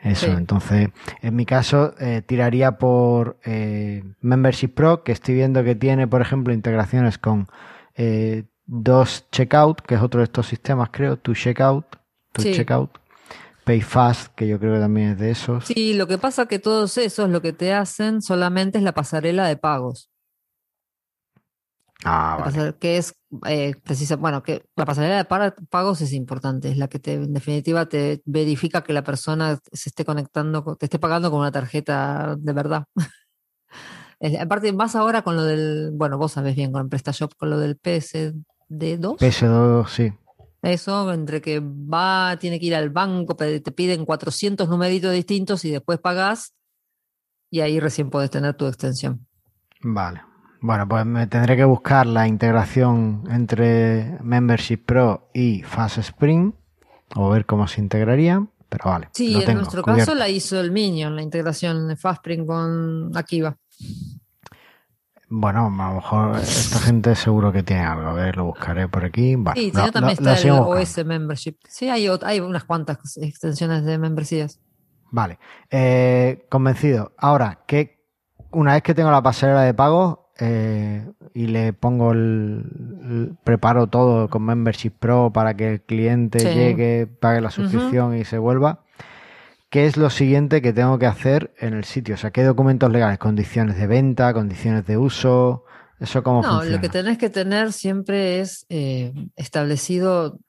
[0.02, 0.26] eso.
[0.26, 0.32] Sí.
[0.32, 0.90] Entonces,
[1.22, 6.22] en mi caso, eh, tiraría por eh, Membership Pro, que estoy viendo que tiene, por
[6.22, 7.48] ejemplo, integraciones con
[7.96, 11.86] eh, dos Checkout, que es otro de estos sistemas, creo, Tu Checkout,
[12.32, 12.52] Tu Sí.
[12.52, 12.98] Checkout,
[13.66, 15.66] PayFast, que yo creo que también es de esos.
[15.66, 19.48] sí, lo que pasa que todos esos lo que te hacen solamente es la pasarela
[19.48, 20.10] de pagos.
[22.06, 22.76] Ah, La vale.
[22.80, 23.16] que es
[23.48, 27.34] eh, precisa, bueno, que la pasarela de pagos es importante, es la que te, en
[27.34, 31.52] definitiva te verifica que la persona se esté conectando, con- te esté pagando con una
[31.52, 32.84] tarjeta de verdad.
[34.20, 37.58] Es- Aparte, más ahora con lo del, bueno, vos sabés bien con PrestaShop, con lo
[37.60, 40.14] del PSD2, PS2, sí.
[40.62, 45.72] eso, entre que va, tiene que ir al banco, te piden 400 numeritos distintos y
[45.72, 46.54] después pagás
[47.50, 49.28] y ahí recién podés tener tu extensión.
[49.82, 50.22] Vale,
[50.64, 56.54] Bueno, pues me tendré que buscar la integración entre Membership Pro y Fast Spring
[57.16, 59.10] o ver cómo se integraría, pero vale.
[59.12, 63.58] Sí, en nuestro caso la hizo el Minion, la integración de Fast Spring con Akiva.
[65.28, 68.08] Bueno, a lo mejor esta gente seguro que tiene algo.
[68.08, 69.36] A ver, lo buscaré por aquí.
[69.56, 71.58] sí, también está el OS Membership.
[71.68, 74.62] Sí, hay, hay unas cuantas extensiones de membresías.
[75.12, 75.40] Vale.
[75.70, 77.12] Eh, convencido.
[77.18, 78.02] Ahora, que
[78.52, 84.30] una vez que tengo la pasarela de pago eh, y le pongo el, preparo todo
[84.30, 88.84] con Membership Pro para que el cliente llegue, pague la suscripción y se vuelva.
[89.70, 92.16] ¿Qué es lo siguiente que tengo que hacer en el sitio?
[92.16, 93.20] O sea, ¿qué documentos legales?
[93.20, 94.34] ¿Condiciones de venta?
[94.34, 95.64] ¿Condiciones de uso?
[96.00, 100.40] ¿Eso cómo no, lo que tenés que tener siempre es eh, establecido.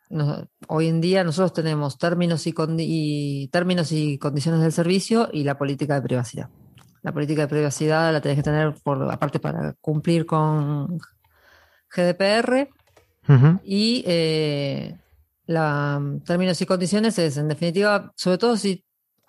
[0.67, 5.95] hoy en día nosotros tenemos términos y, términos y condiciones del servicio y la política
[5.95, 6.49] de privacidad.
[7.05, 10.99] La política de privacidad la tenés que tener por aparte para cumplir con
[11.95, 12.69] GDPR
[13.63, 14.99] y eh,
[15.47, 18.85] la términos y condiciones es, en definitiva, sobre todo si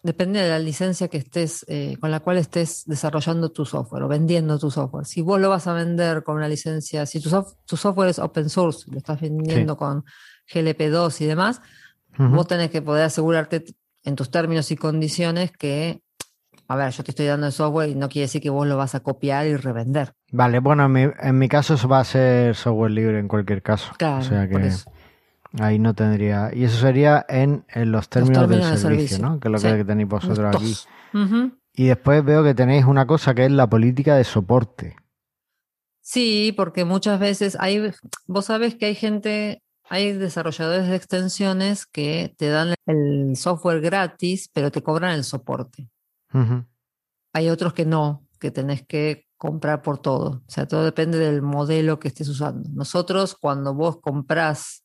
[0.05, 4.07] Depende de la licencia que estés, eh, con la cual estés desarrollando tu software o
[4.07, 5.07] vendiendo tu software.
[5.07, 7.29] Si vos lo vas a vender con una licencia, si tu,
[7.75, 10.05] software es open source, lo estás vendiendo con
[10.53, 11.59] GLP2 y demás,
[12.19, 13.65] vos tenés que poder asegurarte
[14.03, 16.03] en tus términos y condiciones que,
[16.67, 18.77] a ver, yo te estoy dando el software y no quiere decir que vos lo
[18.77, 20.13] vas a copiar y revender.
[20.31, 23.61] Vale, bueno, en mi, en mi caso eso va a ser software libre en cualquier
[23.61, 23.93] caso.
[23.97, 24.71] Claro, o sea que...
[25.59, 26.51] Ahí no tendría.
[26.53, 29.39] Y eso sería en, los, términos del servicio, ¿no?
[29.39, 30.75] Que es lo que tenéis vosotros aquí.
[31.73, 34.95] Y después veo que tenéis una cosa que es la política de soporte.
[36.01, 37.91] Sí, porque muchas veces hay,
[38.27, 44.49] vos sabés que hay gente, hay desarrolladores de extensiones que te dan el software gratis,
[44.53, 45.89] pero te cobran el soporte.
[47.33, 50.43] Hay otros que no, que tenés que comprar por todo.
[50.47, 52.69] O sea, todo depende del modelo que estés usando.
[52.73, 54.83] Nosotros, cuando vos comprás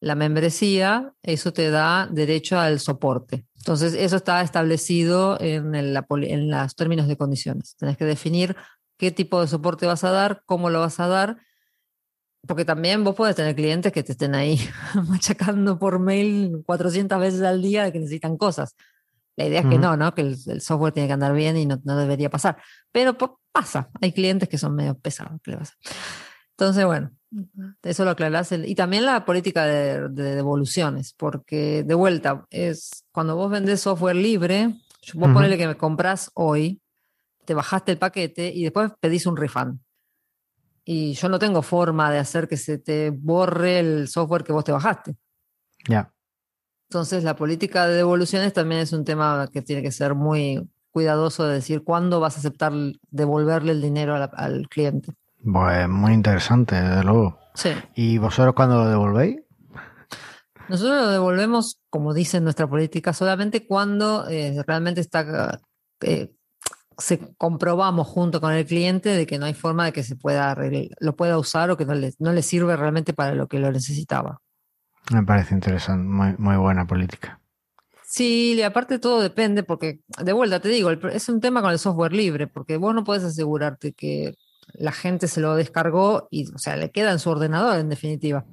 [0.00, 3.46] la membresía, eso te da derecho al soporte.
[3.56, 7.76] Entonces, eso está establecido en, en los términos de condiciones.
[7.76, 8.56] Tenés que definir
[8.96, 11.38] qué tipo de soporte vas a dar, cómo lo vas a dar,
[12.46, 14.58] porque también vos podés tener clientes que te estén ahí
[15.08, 18.76] machacando por mail 400 veces al día que necesitan cosas.
[19.36, 20.14] La idea es que no, ¿no?
[20.14, 22.56] Que el, software tiene que andar bien y no, debería pasar.
[22.90, 23.16] Pero
[23.52, 25.38] pasa, hay clientes que son medio pesados.
[26.52, 27.10] Entonces, bueno,
[27.82, 28.50] eso lo aclarás.
[28.52, 34.74] y también la política de, devoluciones, porque de vuelta, es cuando vos vendés software libre,
[35.14, 36.80] vos ponele que me compras hoy,
[37.44, 39.78] te bajaste el paquete y después pedís un refund.
[40.82, 44.64] Y yo no tengo forma de hacer que se te borre el software que vos
[44.64, 45.16] te bajaste.
[45.88, 46.12] Ya.
[46.88, 51.44] Entonces, la política de devoluciones también es un tema que tiene que ser muy cuidadoso
[51.46, 52.72] de decir cuándo vas a aceptar
[53.10, 55.12] devolverle el dinero al cliente.
[55.44, 57.38] Pues muy interesante, desde luego.
[57.54, 57.70] Sí.
[57.94, 59.36] ¿Y vosotros cuándo lo devolvéis?
[60.68, 65.60] Nosotros lo devolvemos, como dice nuestra política, solamente cuando eh, realmente está
[66.00, 66.32] eh,
[66.98, 70.56] se comprobamos junto con el cliente de que no hay forma de que se pueda
[70.98, 73.70] lo pueda usar o que no le, no le sirve realmente para lo que lo
[73.70, 74.40] necesitaba.
[75.12, 77.40] Me parece interesante, muy, muy buena política.
[78.02, 81.78] Sí, y aparte todo depende, porque de vuelta te digo, es un tema con el
[81.78, 84.34] software libre, porque vos no puedes asegurarte que
[84.74, 88.44] la gente se lo descargó y, o sea, le queda en su ordenador en definitiva.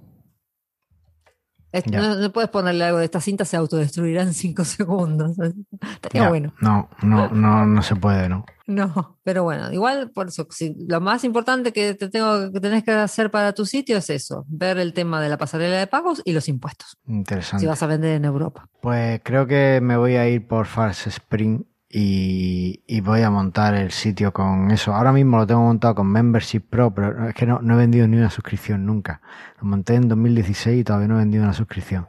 [1.91, 5.35] No, puedes ponerle algo de esta cinta se autodestruirá en cinco segundos.
[5.81, 6.53] Estaría bueno.
[6.61, 8.45] No, no, no, no se puede, ¿no?
[8.65, 10.47] No, pero bueno, igual por eso,
[10.87, 14.45] lo más importante que te tengo que tenés que hacer para tu sitio es eso,
[14.47, 16.97] ver el tema de la pasarela de pagos y los impuestos.
[17.05, 17.61] Interesante.
[17.61, 18.69] Si vas a vender en Europa.
[18.81, 21.63] Pues creo que me voy a ir por Fast Spring
[21.95, 24.95] y, voy a montar el sitio con eso.
[24.95, 28.17] Ahora mismo lo tengo montado con Membership Pro, pero es que no, he vendido ni
[28.17, 29.21] una suscripción nunca.
[29.61, 32.07] Lo monté en 2016 y todavía no he vendido una suscripción.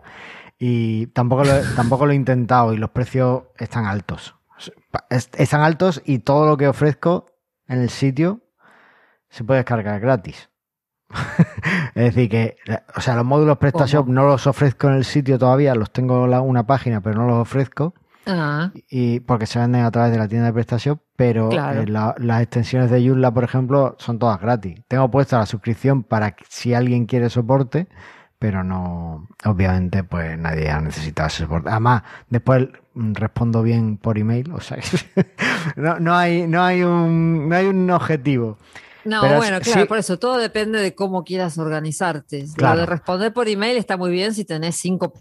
[0.58, 4.34] Y tampoco lo, tampoco lo he intentado y los precios están altos.
[5.10, 7.26] Están altos y todo lo que ofrezco
[7.68, 8.40] en el sitio
[9.28, 10.48] se puede descargar gratis.
[11.94, 12.56] es decir, que,
[12.96, 16.32] o sea, los módulos PrestaShop no los ofrezco en el sitio todavía, los tengo en
[16.40, 17.94] una página, pero no los ofrezco.
[18.26, 18.72] Ah.
[18.88, 22.90] Y porque se venden a través de la tienda de prestación, pero eh, las extensiones
[22.90, 24.80] de Joomla, por ejemplo, son todas gratis.
[24.88, 27.86] Tengo puesta la suscripción para que, si alguien quiere soporte,
[28.38, 31.70] pero no, obviamente, pues nadie ha necesitado ese soporte.
[31.70, 34.78] Además, después respondo bien por email, o sea,
[35.76, 38.58] no, no, hay, no hay un, no hay un objetivo.
[39.04, 42.46] No, bueno, claro, por eso todo depende de cómo quieras organizarte.
[42.56, 45.12] Lo de responder por email está muy bien si tenés cinco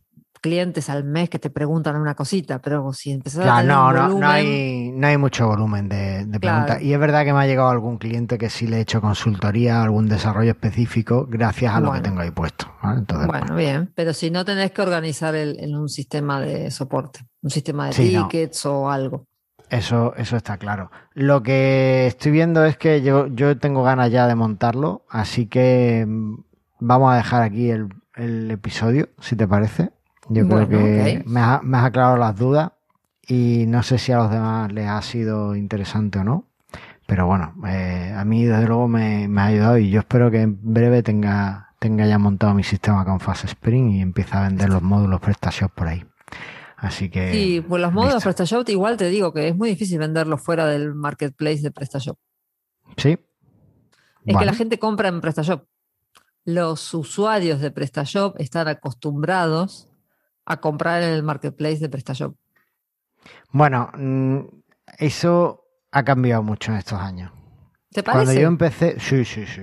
[0.44, 4.20] clientes al mes que te preguntan una cosita, pero si empezás a tener no, no,
[4.20, 6.82] no hay, no hay mucho volumen de, de preguntas.
[6.82, 9.82] Y es verdad que me ha llegado algún cliente que sí le he hecho consultoría,
[9.82, 12.68] algún desarrollo específico, gracias a lo que tengo ahí puesto.
[13.26, 17.88] bueno, bien, pero si no tenés que organizar en un sistema de soporte, un sistema
[17.88, 19.28] de tickets o algo.
[19.70, 20.92] Eso, eso está claro.
[21.14, 26.06] Lo que estoy viendo es que yo, yo tengo ganas ya de montarlo, así que
[26.08, 26.36] mm,
[26.80, 27.90] vamos a dejar aquí el,
[28.52, 29.90] episodio, si te parece.
[30.30, 32.72] Yo creo que me, has, aclarado las dudas
[33.28, 36.48] y no sé si a los demás les ha sido interesante o no.
[37.06, 40.58] Pero bueno, eh, a mí desde luego me, ha ayudado y yo espero que en
[40.62, 44.82] breve tenga, tenga ya montado mi sistema con Fast Spring y empiece a vender los
[44.82, 46.06] módulos PrestaShop por ahí.
[46.78, 47.32] Así que.
[47.32, 50.94] Sí, pues los módulos PrestaShop, igual te digo que es muy difícil venderlos fuera del
[50.94, 52.18] marketplace de PrestaShop.
[52.98, 53.18] Sí.
[54.26, 55.66] Es que la gente compra en PrestaShop.
[56.46, 59.88] Los usuarios de PrestaShop están acostumbrados
[60.46, 62.36] a comprar en el marketplace de PrestaShop.
[63.52, 64.40] Bueno, mm,
[64.98, 67.32] eso ha cambiado mucho en estos años.
[67.92, 68.26] ¿Te parece?
[68.26, 69.62] Cuando yo empecé, sí, sí, sí.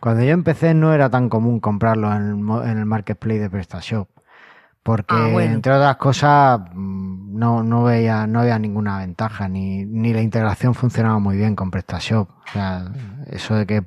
[0.00, 4.08] Cuando yo empecé no era tan común comprarlo en el, en el marketplace de PrestaShop.
[4.82, 10.12] Porque, ah, entre otras cosas, mm, no, no, veía, no había ninguna ventaja, ni, ni
[10.12, 12.28] la integración funcionaba muy bien con PrestaShop.
[12.28, 12.90] O sea,
[13.26, 13.82] eso de que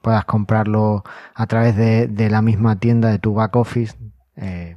[0.00, 3.98] puedas comprarlo a través de, de la misma tienda de tu back office,
[4.36, 4.76] eh,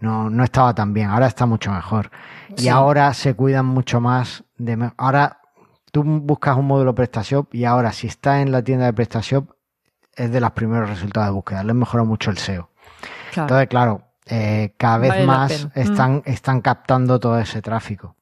[0.00, 1.10] no, no estaba tan bien.
[1.10, 2.10] Ahora está mucho mejor.
[2.56, 4.92] Y ahora se cuidan mucho más de...
[4.96, 5.40] Ahora
[5.92, 9.50] tú buscas un módulo PrestaShop y ahora si está en la tienda de PrestaShop
[10.14, 11.64] es de los primeros resultados de búsqueda.
[11.64, 12.70] Le mejora mucho el SEO.
[13.36, 16.22] Entonces, claro, eh, cada vez más están, mm.
[16.26, 18.16] están captando todo ese tráfico.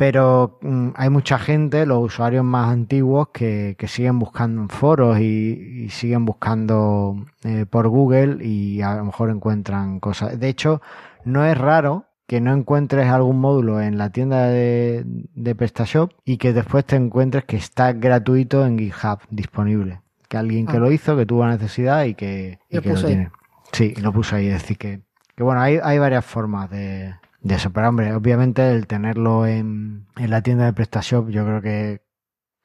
[0.00, 5.90] Pero mm, hay mucha gente, los usuarios más antiguos, que, siguen buscando en foros y,
[5.90, 10.40] siguen buscando eh, por Google y a lo mejor encuentran cosas.
[10.40, 10.80] De hecho,
[11.26, 16.38] no es raro que no encuentres algún módulo en la tienda de, de PrestaShop y
[16.38, 20.00] que después te encuentres que está gratuito en GitHub disponible.
[20.30, 20.80] Que alguien que ah.
[20.80, 23.32] lo hizo, que tuvo necesidad y que, lo, tiene.
[23.72, 24.46] Sí, lo puso ahí.
[24.46, 25.02] Es decir, que
[25.40, 27.14] que bueno, hay, hay varias formas de,
[27.48, 32.02] eso, pero hombre, obviamente el tenerlo en, la tienda de PrestaShop yo creo que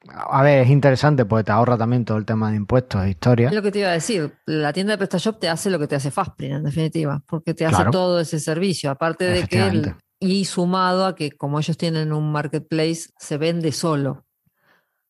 [0.07, 3.47] a ver, es interesante porque te ahorra también todo el tema de impuestos e historia.
[3.47, 4.37] Es lo que te iba a decir.
[4.45, 7.65] La tienda de PrestaShop te hace lo que te hace Fastprint, en definitiva, porque te
[7.65, 8.91] hace todo ese servicio.
[8.91, 14.25] Aparte de que, y sumado a que como ellos tienen un marketplace, se vende solo,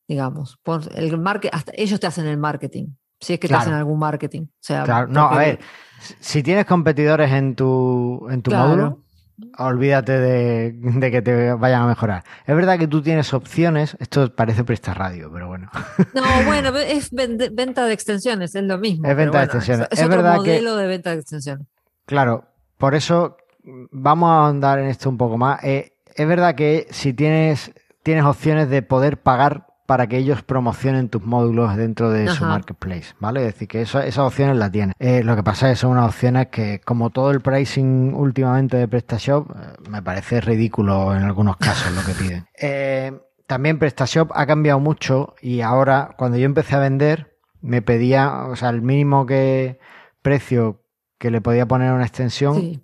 [0.08, 0.58] digamos.
[0.62, 2.88] Por el market, hasta ellos te hacen el marketing.
[3.20, 4.42] Si es que te hacen algún marketing.
[4.42, 5.08] O sea, claro.
[5.08, 5.58] No, a ver,
[6.20, 9.05] si tienes competidores en tu, en tu módulo,
[9.58, 12.24] olvídate de, que te vayan a mejorar.
[12.46, 15.70] Es verdad que tú tienes opciones, esto parece presta radio, pero bueno.
[16.14, 19.08] No, bueno, es venta de extensiones, es lo mismo.
[19.08, 19.88] Es venta de extensiones.
[19.90, 21.66] Es, otro modelo de venta de extensiones.
[22.06, 22.44] Claro,
[22.78, 23.36] por eso
[23.90, 25.62] vamos a ahondar en esto un poco más.
[25.64, 27.72] Eh, es verdad que si tienes,
[28.02, 33.14] tienes opciones de poder pagar para que ellos promocionen tus módulos dentro de su marketplace,
[33.20, 33.40] ¿vale?
[33.40, 34.94] Es decir, que esas opciones las tienen.
[34.98, 38.76] Eh, lo que pasa es que son unas opciones que, como todo el pricing últimamente
[38.76, 39.54] de PrestaShop, eh,
[39.88, 42.46] me parece ridículo en algunos casos lo que piden.
[42.60, 43.12] Eh,
[43.46, 48.56] también PrestaShop ha cambiado mucho y ahora, cuando yo empecé a vender, me pedía, o
[48.56, 49.78] sea, el mínimo que
[50.22, 50.82] precio
[51.18, 52.82] que le podía poner una extensión.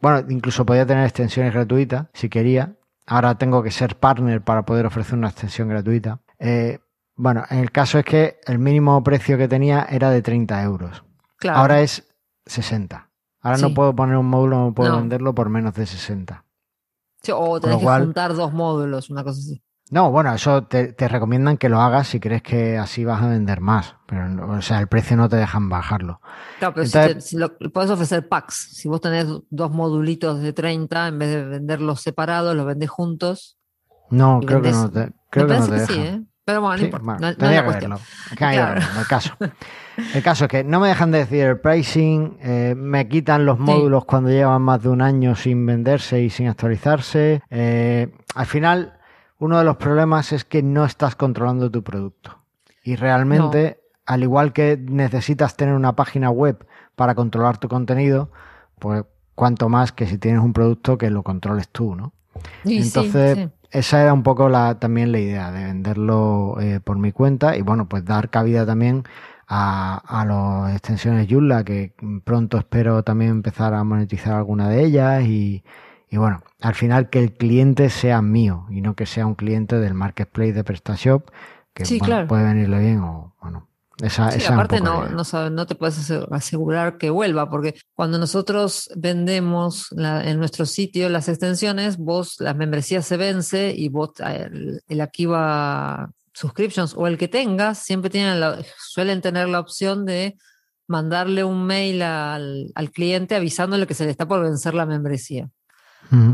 [0.00, 2.74] Bueno, incluso podía tener extensiones gratuitas si quería.
[3.06, 6.20] Ahora tengo que ser partner para poder ofrecer una extensión gratuita.
[6.40, 6.80] Eh,
[7.14, 11.04] bueno, en el caso es que el mínimo precio que tenía era de 30 euros.
[11.48, 12.08] Ahora es
[12.46, 13.10] 60.
[13.42, 16.44] Ahora no puedo poner un módulo, no puedo venderlo por menos de 60.
[17.32, 19.62] o tenés que juntar dos módulos, una cosa así.
[19.90, 23.60] No, bueno, eso te, recomiendan que lo hagas si crees que así vas a vender
[23.60, 23.96] más.
[24.06, 26.20] Pero, o sea, el precio no te dejan bajarlo.
[26.60, 26.86] Claro, pero
[27.20, 27.36] si,
[27.72, 28.54] puedes ofrecer packs.
[28.72, 33.58] Si vos tenés dos modulitos de 30, en vez de venderlos separados, los vendés juntos.
[34.10, 35.98] No, creo que no te, creo que no te dejan.
[35.98, 36.24] ¿eh?
[37.38, 39.36] Pero bueno, no, el caso.
[40.14, 43.58] El caso es que no me dejan de decir el pricing, eh, me quitan los
[43.58, 47.42] módulos cuando llevan más de un año sin venderse y sin actualizarse.
[47.50, 48.98] Eh, al final,
[49.38, 52.38] uno de los problemas es que no estás controlando tu producto.
[52.82, 58.30] Y realmente, al igual que necesitas tener una página web para controlar tu contenido,
[58.78, 62.12] pues cuanto más que si tienes un producto que lo controles tú, ¿no?
[62.64, 67.56] Entonces, esa era un poco la, también la idea de venderlo eh, por mi cuenta
[67.56, 69.04] y bueno, pues dar cabida también
[69.46, 75.24] a, a las extensiones Joomla que pronto espero también empezar a monetizar alguna de ellas
[75.24, 75.64] y,
[76.08, 79.78] y bueno, al final que el cliente sea mío y no que sea un cliente
[79.78, 81.30] del marketplace de PrestaShop
[81.72, 81.84] que
[82.26, 83.69] puede venirle bien o bueno.
[84.02, 87.74] Esa, Sí, esa aparte no, no, sabe- no te puedes ase- asegurar que vuelva, porque
[87.94, 93.88] cuando nosotros vendemos la- en nuestro sitio las extensiones, vos, la membresía se vence y
[93.88, 99.60] vos, el, el Akiva Subscriptions o el que tengas, siempre tienen la- suelen tener la
[99.60, 100.36] opción de
[100.86, 105.48] mandarle un mail al, al cliente avisándole que se le está por vencer la membresía.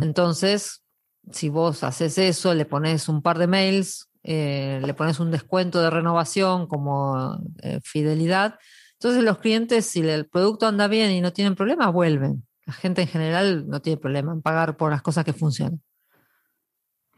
[0.02, 0.82] Entonces,
[1.30, 5.80] si vos haces eso, le pones un par de mails, eh, le pones un descuento
[5.80, 8.58] de renovación como eh, fidelidad,
[8.94, 12.44] entonces los clientes, si el producto anda bien y no tienen problema, vuelven.
[12.64, 15.80] La gente en general no tiene problema en pagar por las cosas que funcionan.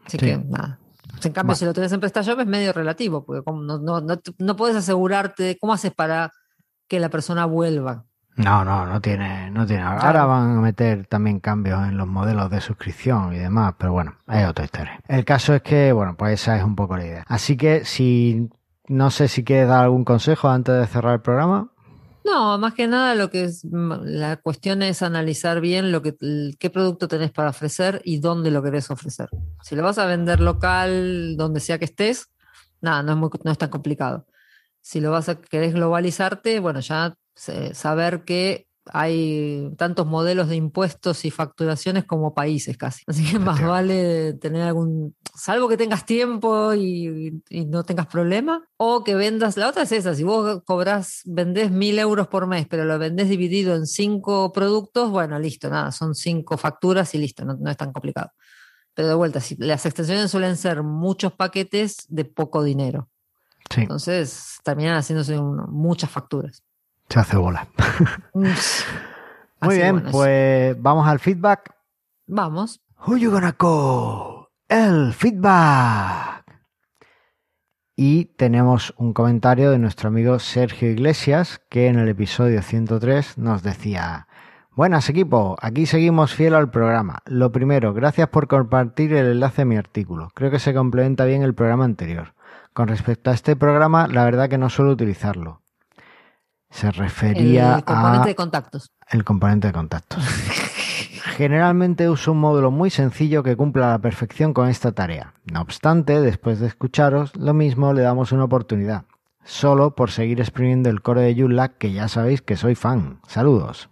[0.04, 0.26] Así Sí.
[0.26, 0.78] que nada.
[1.24, 1.56] En cambio, Bueno.
[1.56, 5.56] si lo tenés en PrestaShop es medio relativo, porque no, no, no, no puedes asegurarte,
[5.58, 6.30] ¿cómo haces para
[6.86, 8.04] que la persona vuelva?
[8.38, 9.82] No, no, no tiene, no tiene.
[9.82, 10.28] Ahora Claro.
[10.28, 14.46] van a meter también cambios en los modelos de suscripción y demás, pero bueno, es
[14.46, 15.00] otra historia.
[15.08, 17.24] El caso es que, bueno, pues esa es un poco la idea.
[17.26, 18.48] Así que si
[18.86, 21.72] no sé si quieres dar algún consejo antes de cerrar el programa.
[22.24, 26.14] No, más que nada lo que es mm, la cuestión es analizar bien lo que
[26.58, 29.28] qué producto tenés para ofrecer y dónde lo querés ofrecer.
[29.62, 32.30] Si lo vas a vender local, donde sea que estés,
[32.80, 34.26] nada, no es muy- no es tan complicado.
[34.80, 41.26] Si lo vas a querés globalizarte, bueno, ya saber que hay tantos modelos de impuestos
[41.26, 43.04] y facturaciones como países casi.
[43.06, 48.66] Así que más vale tener algún, salvo que tengas tiempo y, y no tengas problema,
[48.78, 52.66] o que vendas, la otra es esa, si vos cobras, vendés mil euros por mes,
[52.66, 57.44] pero lo vendés dividido en cinco productos, bueno, listo, nada, son cinco facturas y listo,
[57.44, 58.30] no, no es tan complicado.
[58.94, 63.08] Pero de vuelta, si las extensiones suelen ser muchos paquetes de poco dinero.
[63.72, 66.62] Sí, Entonces terminan haciéndose un- muchas facturas.
[67.08, 67.68] Se hace bola.
[68.34, 71.74] Muy bien, pues vamos al feedback.
[72.26, 72.80] Vamos.
[73.06, 74.48] Who you gonna call?
[74.68, 76.44] El feedback.
[77.96, 83.64] Y tenemos un comentario de nuestro amigo Sergio Iglesias que en el episodio 103 nos
[83.64, 84.28] decía,
[84.70, 87.22] buenas equipo, aquí seguimos fiel al programa.
[87.26, 90.30] Lo primero, gracias por compartir el enlace a mi artículo.
[90.34, 92.34] Creo que se complementa bien el programa anterior.
[92.72, 95.62] Con respecto a este programa, la verdad que no suelo utilizarlo.
[96.70, 98.92] Se refería El componente a de contactos.
[99.10, 100.22] el componente de contactos.
[101.36, 105.32] Generalmente uso un módulo muy sencillo que cumpla a la perfección con esta tarea.
[105.52, 109.04] No obstante, después de escucharos, lo mismo le damos una oportunidad.
[109.44, 113.20] Solo por seguir exprimiendo el core de Joomla, que ya sabéis que soy fan.
[113.26, 113.88] Saludos.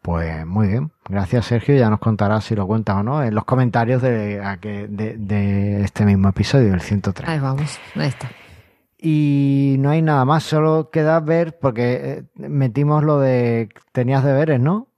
[0.00, 0.92] Pues muy bien.
[1.08, 1.74] Gracias, Sergio.
[1.76, 5.16] Ya nos contarás si lo cuentas o no en los comentarios de, a que- de-
[5.16, 7.28] de este mismo episodio, el 103.
[7.28, 7.78] Ahí vamos.
[7.96, 8.30] Ahí está.
[9.06, 14.58] Y no hay nada más, solo queda ver, porque eh, metimos lo de tenías deberes,
[14.60, 14.88] ¿no?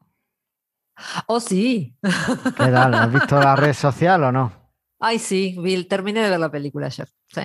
[1.26, 1.96] Oh, sí.
[2.02, 2.94] ¿Qué tal?
[2.94, 4.52] ¿Has visto la red social o no?
[5.00, 5.56] Ay, sí.
[5.60, 7.08] vi- terminé de ver la película ayer.
[7.34, 7.40] Sí.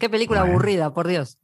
[0.00, 0.54] Qué película Bueno.
[0.54, 1.38] aburrida, por Dios.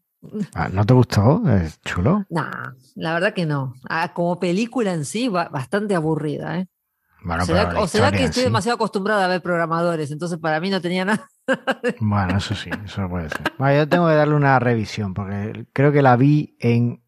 [0.55, 1.43] Ah, ¿No te gustó?
[1.49, 2.27] Es chulo.
[2.31, 3.75] Nah, la verdad que no.
[3.89, 6.67] Ah, como película en sí, ba- bastante aburrida, ¿eh?
[7.25, 8.49] Bueno, ¿Será- o será que estoy sí.
[8.49, 11.27] demasiado acostumbrada a ver programadores, entonces para mí no tenía nada.
[12.01, 13.43] Bueno, eso sí, eso puede ser.
[13.59, 17.03] Bueno, yo tengo que darle una revisión, porque creo que la vi en...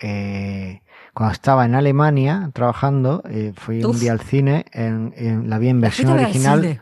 [0.00, 5.58] eh, cuando estaba en Alemania trabajando, eh, fui un día al cine, en, en- la
[5.58, 6.80] vi en ¿La versión original.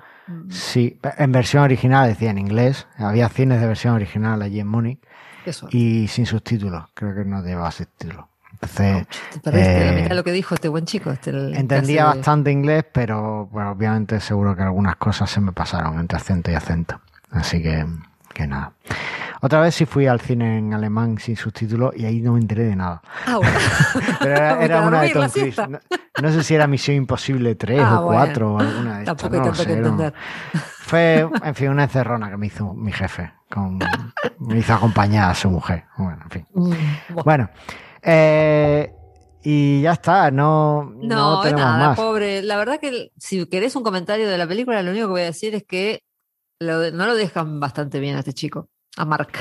[0.48, 2.86] Sí, en versión original, decía en inglés.
[2.96, 5.00] Había cines de versión original allí en Múnich
[5.70, 6.84] y sin subtítulos.
[6.94, 8.26] Creo que no llevaba subtítulos.
[8.62, 11.10] Entonces, Te perdiste la eh, mitad de lo que dijo este buen chico.
[11.10, 15.98] Este, entendía de- bastante inglés, pero bueno, obviamente seguro que algunas cosas se me pasaron
[15.98, 17.00] entre acento y acento.
[17.30, 17.84] Así que,
[18.32, 18.72] que nada.
[19.40, 22.62] Otra vez sí fui al cine en alemán sin subtítulos y ahí no me enteré
[22.64, 23.02] de nada.
[23.26, 23.58] Ah, bueno.
[24.20, 25.58] Pero era, Para era una de Tom Cruise.
[25.68, 25.78] No,
[26.22, 28.20] no sé si era Misión Imposible 3 Ah, o bueno.
[28.26, 29.16] 4 o alguna de estas.
[29.16, 30.14] Tampoco hay no lo tanto que sé, entender.
[30.82, 33.32] Fue, en fin, una encerrona que me hizo mi jefe.
[33.50, 33.80] Con,
[34.38, 35.84] me hizo acompañar a su mujer.
[35.98, 36.46] Bueno, en fin.
[36.54, 36.72] Mm,
[37.24, 37.50] bueno.
[38.02, 38.92] Eh,
[39.42, 41.96] y ya está, no, no, No, es tenemos nada, más.
[41.96, 42.42] pobre.
[42.42, 45.24] La verdad que si querés un comentario de la película, lo único que voy a
[45.26, 46.02] decir es que
[46.60, 49.32] lo no lo dejan bastante bien a este chico, a Mark.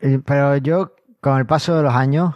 [0.00, 2.34] Eh, Pero yo, con el paso de los años,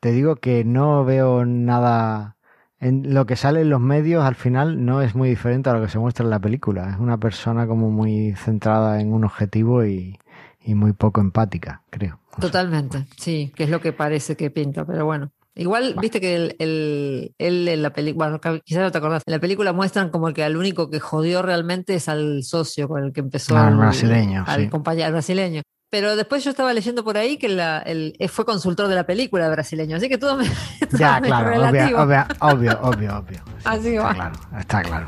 [0.00, 2.36] te digo que no veo nada.
[2.78, 5.82] En lo que sale en los medios al final no es muy diferente a lo
[5.82, 6.90] que se muestra en la película.
[6.90, 10.18] Es una persona como muy centrada en un objetivo y,
[10.60, 12.20] y muy poco empática, creo.
[12.40, 15.30] Totalmente, sí, que es lo que parece que pinta, pero bueno.
[15.56, 19.30] Igual, viste que el, el- él en la película, bueno, quizás no te acordás, en
[19.32, 23.12] la película muestran como que al único que jodió realmente es al socio con el
[23.12, 23.56] que empezó.
[23.56, 24.68] Al el- brasileño, Al sí.
[24.68, 25.62] compañero brasileño.
[25.90, 29.04] Pero después yo estaba leyendo por ahí que la, el, eh, fue consultor de la
[29.06, 30.44] película brasileño, así que todo me.
[30.90, 33.44] todo Ya, me claro, obvia- obvio, obvio, obvio.
[33.64, 34.14] Así está va.
[34.14, 35.06] claro, está claro.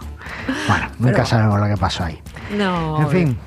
[0.68, 1.26] Bueno, nunca bueno.
[1.26, 2.20] sabemos lo que pasó ahí.
[2.56, 3.00] No.
[3.02, 3.38] En fin,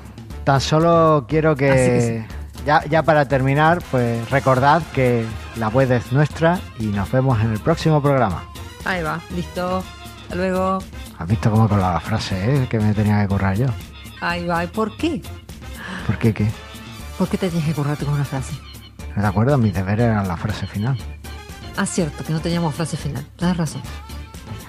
[0.44, 2.26] tan solo quiero que
[2.64, 7.52] ya, ya para terminar, pues recordad que la web es nuestra y nos vemos en
[7.52, 8.44] el próximo programa.
[8.84, 9.82] Ahí va, listo.
[10.22, 10.78] Hasta luego.
[11.18, 12.68] ¿Has visto cómo he colado la frase, eh?
[12.68, 13.66] Que me tenía que currar yo.
[14.20, 14.64] Ahí va.
[14.64, 15.20] ¿Y por qué?
[16.06, 16.50] ¿Por qué qué?
[17.18, 18.54] ¿Por qué te tienes que currarte con una frase?
[19.16, 19.58] ¿No te acuerdas?
[19.58, 20.96] Mis deberes eran la frase final.
[21.76, 23.26] Ah, cierto, que no teníamos frase final.
[23.36, 23.82] Tienes razón.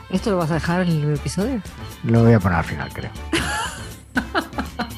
[0.10, 1.62] ¿Esto lo vas a dejar en el episodio?
[2.04, 3.12] Lo voy a poner al final, creo.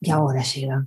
[0.00, 0.86] Y ahora llega